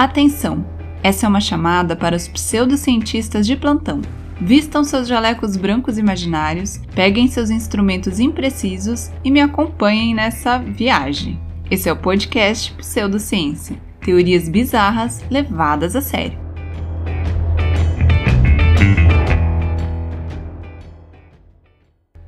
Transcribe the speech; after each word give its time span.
Atenção! 0.00 0.64
Essa 1.02 1.26
é 1.26 1.28
uma 1.28 1.42
chamada 1.42 1.94
para 1.94 2.16
os 2.16 2.26
pseudocientistas 2.26 3.46
de 3.46 3.54
plantão. 3.54 4.00
Vistam 4.40 4.82
seus 4.82 5.06
jalecos 5.06 5.58
brancos 5.58 5.98
imaginários, 5.98 6.78
peguem 6.94 7.28
seus 7.28 7.50
instrumentos 7.50 8.18
imprecisos 8.18 9.10
e 9.22 9.30
me 9.30 9.42
acompanhem 9.42 10.14
nessa 10.14 10.56
viagem. 10.56 11.38
Esse 11.70 11.90
é 11.90 11.92
o 11.92 11.98
podcast 11.98 12.72
Pseudociência 12.76 13.78
teorias 14.00 14.48
bizarras 14.48 15.22
levadas 15.30 15.94
a 15.94 16.00
sério. 16.00 16.38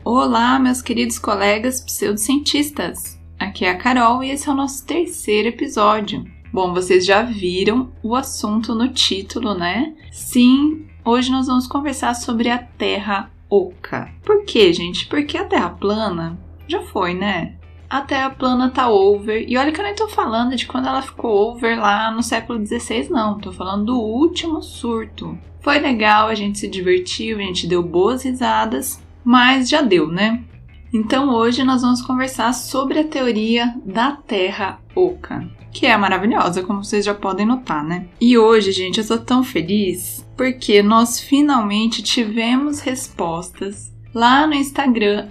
Olá, 0.05 0.59
meus 0.59 0.83
queridos 0.83 1.19
colegas 1.19 1.81
pseudocientistas! 1.81 3.19
Aqui 3.39 3.65
é 3.65 3.71
a 3.71 3.79
Carol 3.79 4.23
e 4.23 4.31
esse 4.31 4.47
é 4.47 4.53
o 4.53 4.55
nosso 4.55 4.85
terceiro 4.85 5.49
episódio. 5.49 6.42
Bom, 6.53 6.75
vocês 6.75 7.07
já 7.07 7.23
viram 7.23 7.91
o 8.03 8.15
assunto 8.15 8.75
no 8.75 8.91
título, 8.91 9.55
né? 9.55 9.95
Sim, 10.11 10.87
hoje 11.03 11.33
nós 11.33 11.47
vamos 11.47 11.67
conversar 11.67 12.13
sobre 12.13 12.51
a 12.51 12.59
Terra 12.59 13.31
Oca. 13.49 14.13
Por 14.23 14.45
quê, 14.45 14.71
gente? 14.71 15.07
Porque 15.07 15.39
a 15.39 15.47
Terra 15.47 15.71
plana 15.71 16.39
já 16.69 16.83
foi, 16.83 17.15
né? 17.15 17.55
A 17.89 18.03
Terra 18.03 18.29
plana 18.29 18.69
tá 18.69 18.91
over. 18.91 19.47
E 19.49 19.57
olha 19.57 19.73
que 19.73 19.81
eu 19.81 19.85
nem 19.85 19.95
tô 19.95 20.09
falando 20.09 20.55
de 20.55 20.67
quando 20.67 20.89
ela 20.89 21.01
ficou 21.01 21.55
over 21.55 21.81
lá 21.81 22.11
no 22.11 22.23
século 22.23 22.63
XVI, 22.65 23.09
não. 23.09 23.39
Tô 23.39 23.51
falando 23.51 23.87
do 23.87 23.99
último 23.99 24.61
surto. 24.61 25.39
Foi 25.63 25.79
legal, 25.79 26.29
a 26.29 26.35
gente 26.35 26.59
se 26.59 26.69
divertiu, 26.69 27.39
a 27.39 27.43
gente 27.43 27.67
deu 27.67 27.83
boas 27.83 28.25
risadas, 28.25 29.03
mas 29.25 29.71
já 29.71 29.81
deu, 29.81 30.07
né? 30.07 30.45
Então 30.93 31.31
hoje 31.31 31.65
nós 31.65 31.83
vamos 31.83 32.03
conversar 32.03 32.53
sobre 32.53 32.99
a 32.99 33.05
teoria 33.05 33.75
da 33.85 34.13
Terra 34.13 34.79
Oca 34.95 35.49
que 35.73 35.87
é 35.87 35.97
maravilhosa, 35.97 36.63
como 36.63 36.85
vocês 36.85 37.03
já 37.03 37.15
podem 37.15 37.47
notar, 37.47 37.83
né? 37.83 38.07
E 38.21 38.37
hoje, 38.37 38.73
gente, 38.73 39.01
eu 39.01 39.09
tô 39.09 39.17
tão 39.17 39.43
feliz 39.43 40.23
porque 40.37 40.83
nós 40.83 41.19
finalmente 41.19 42.03
tivemos 42.03 42.81
respostas 42.81 43.91
Lá 44.15 44.47
no 44.47 44.53
Instagram, 44.53 45.27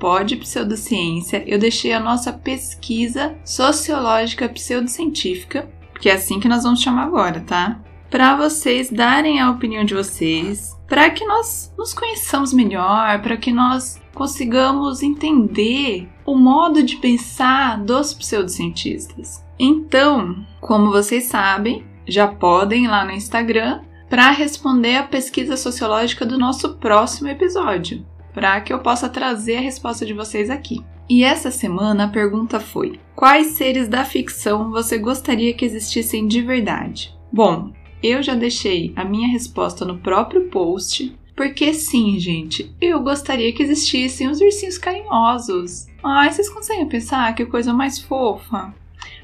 podpseudociência, 0.00 1.44
eu 1.46 1.60
deixei 1.60 1.92
a 1.92 2.00
nossa 2.00 2.32
pesquisa 2.32 3.36
sociológica 3.44 4.48
pseudocientífica, 4.48 5.70
que 6.00 6.08
é 6.08 6.14
assim 6.14 6.40
que 6.40 6.48
nós 6.48 6.64
vamos 6.64 6.82
chamar 6.82 7.04
agora, 7.04 7.40
tá? 7.46 7.80
Para 8.10 8.34
vocês 8.34 8.90
darem 8.90 9.40
a 9.40 9.48
opinião 9.48 9.84
de 9.84 9.94
vocês, 9.94 10.76
para 10.88 11.08
que 11.10 11.24
nós 11.24 11.72
nos 11.78 11.94
conheçamos 11.94 12.52
melhor, 12.52 13.22
para 13.22 13.36
que 13.36 13.52
nós 13.52 14.00
consigamos 14.16 15.02
entender 15.02 16.08
o 16.24 16.34
modo 16.34 16.82
de 16.82 16.96
pensar 16.96 17.78
dos 17.84 18.14
pseudocientistas. 18.14 19.44
Então, 19.58 20.44
como 20.58 20.90
vocês 20.90 21.24
sabem, 21.24 21.84
já 22.08 22.26
podem 22.26 22.84
ir 22.84 22.88
lá 22.88 23.04
no 23.04 23.12
Instagram 23.12 23.82
para 24.08 24.30
responder 24.30 24.96
a 24.96 25.02
pesquisa 25.02 25.54
sociológica 25.54 26.24
do 26.24 26.38
nosso 26.38 26.76
próximo 26.76 27.28
episódio, 27.28 28.06
para 28.32 28.58
que 28.62 28.72
eu 28.72 28.78
possa 28.78 29.06
trazer 29.06 29.58
a 29.58 29.60
resposta 29.60 30.06
de 30.06 30.14
vocês 30.14 30.48
aqui. 30.48 30.82
E 31.08 31.22
essa 31.22 31.50
semana 31.50 32.04
a 32.04 32.08
pergunta 32.08 32.58
foi: 32.58 32.98
quais 33.14 33.48
seres 33.48 33.86
da 33.86 34.02
ficção 34.02 34.70
você 34.70 34.96
gostaria 34.96 35.52
que 35.52 35.64
existissem 35.64 36.26
de 36.26 36.40
verdade? 36.40 37.14
Bom, 37.30 37.70
eu 38.02 38.22
já 38.22 38.34
deixei 38.34 38.94
a 38.96 39.04
minha 39.04 39.28
resposta 39.28 39.84
no 39.84 39.98
próprio 39.98 40.48
post, 40.48 41.14
porque 41.36 41.74
sim, 41.74 42.18
gente, 42.18 42.74
eu 42.80 43.00
gostaria 43.00 43.52
que 43.52 43.62
existissem 43.62 44.28
os 44.28 44.40
ursinhos 44.40 44.78
carinhosos. 44.78 45.86
Ai, 46.02 46.32
vocês 46.32 46.48
conseguem 46.48 46.88
pensar 46.88 47.34
que 47.34 47.44
coisa 47.44 47.74
mais 47.74 47.98
fofa? 47.98 48.74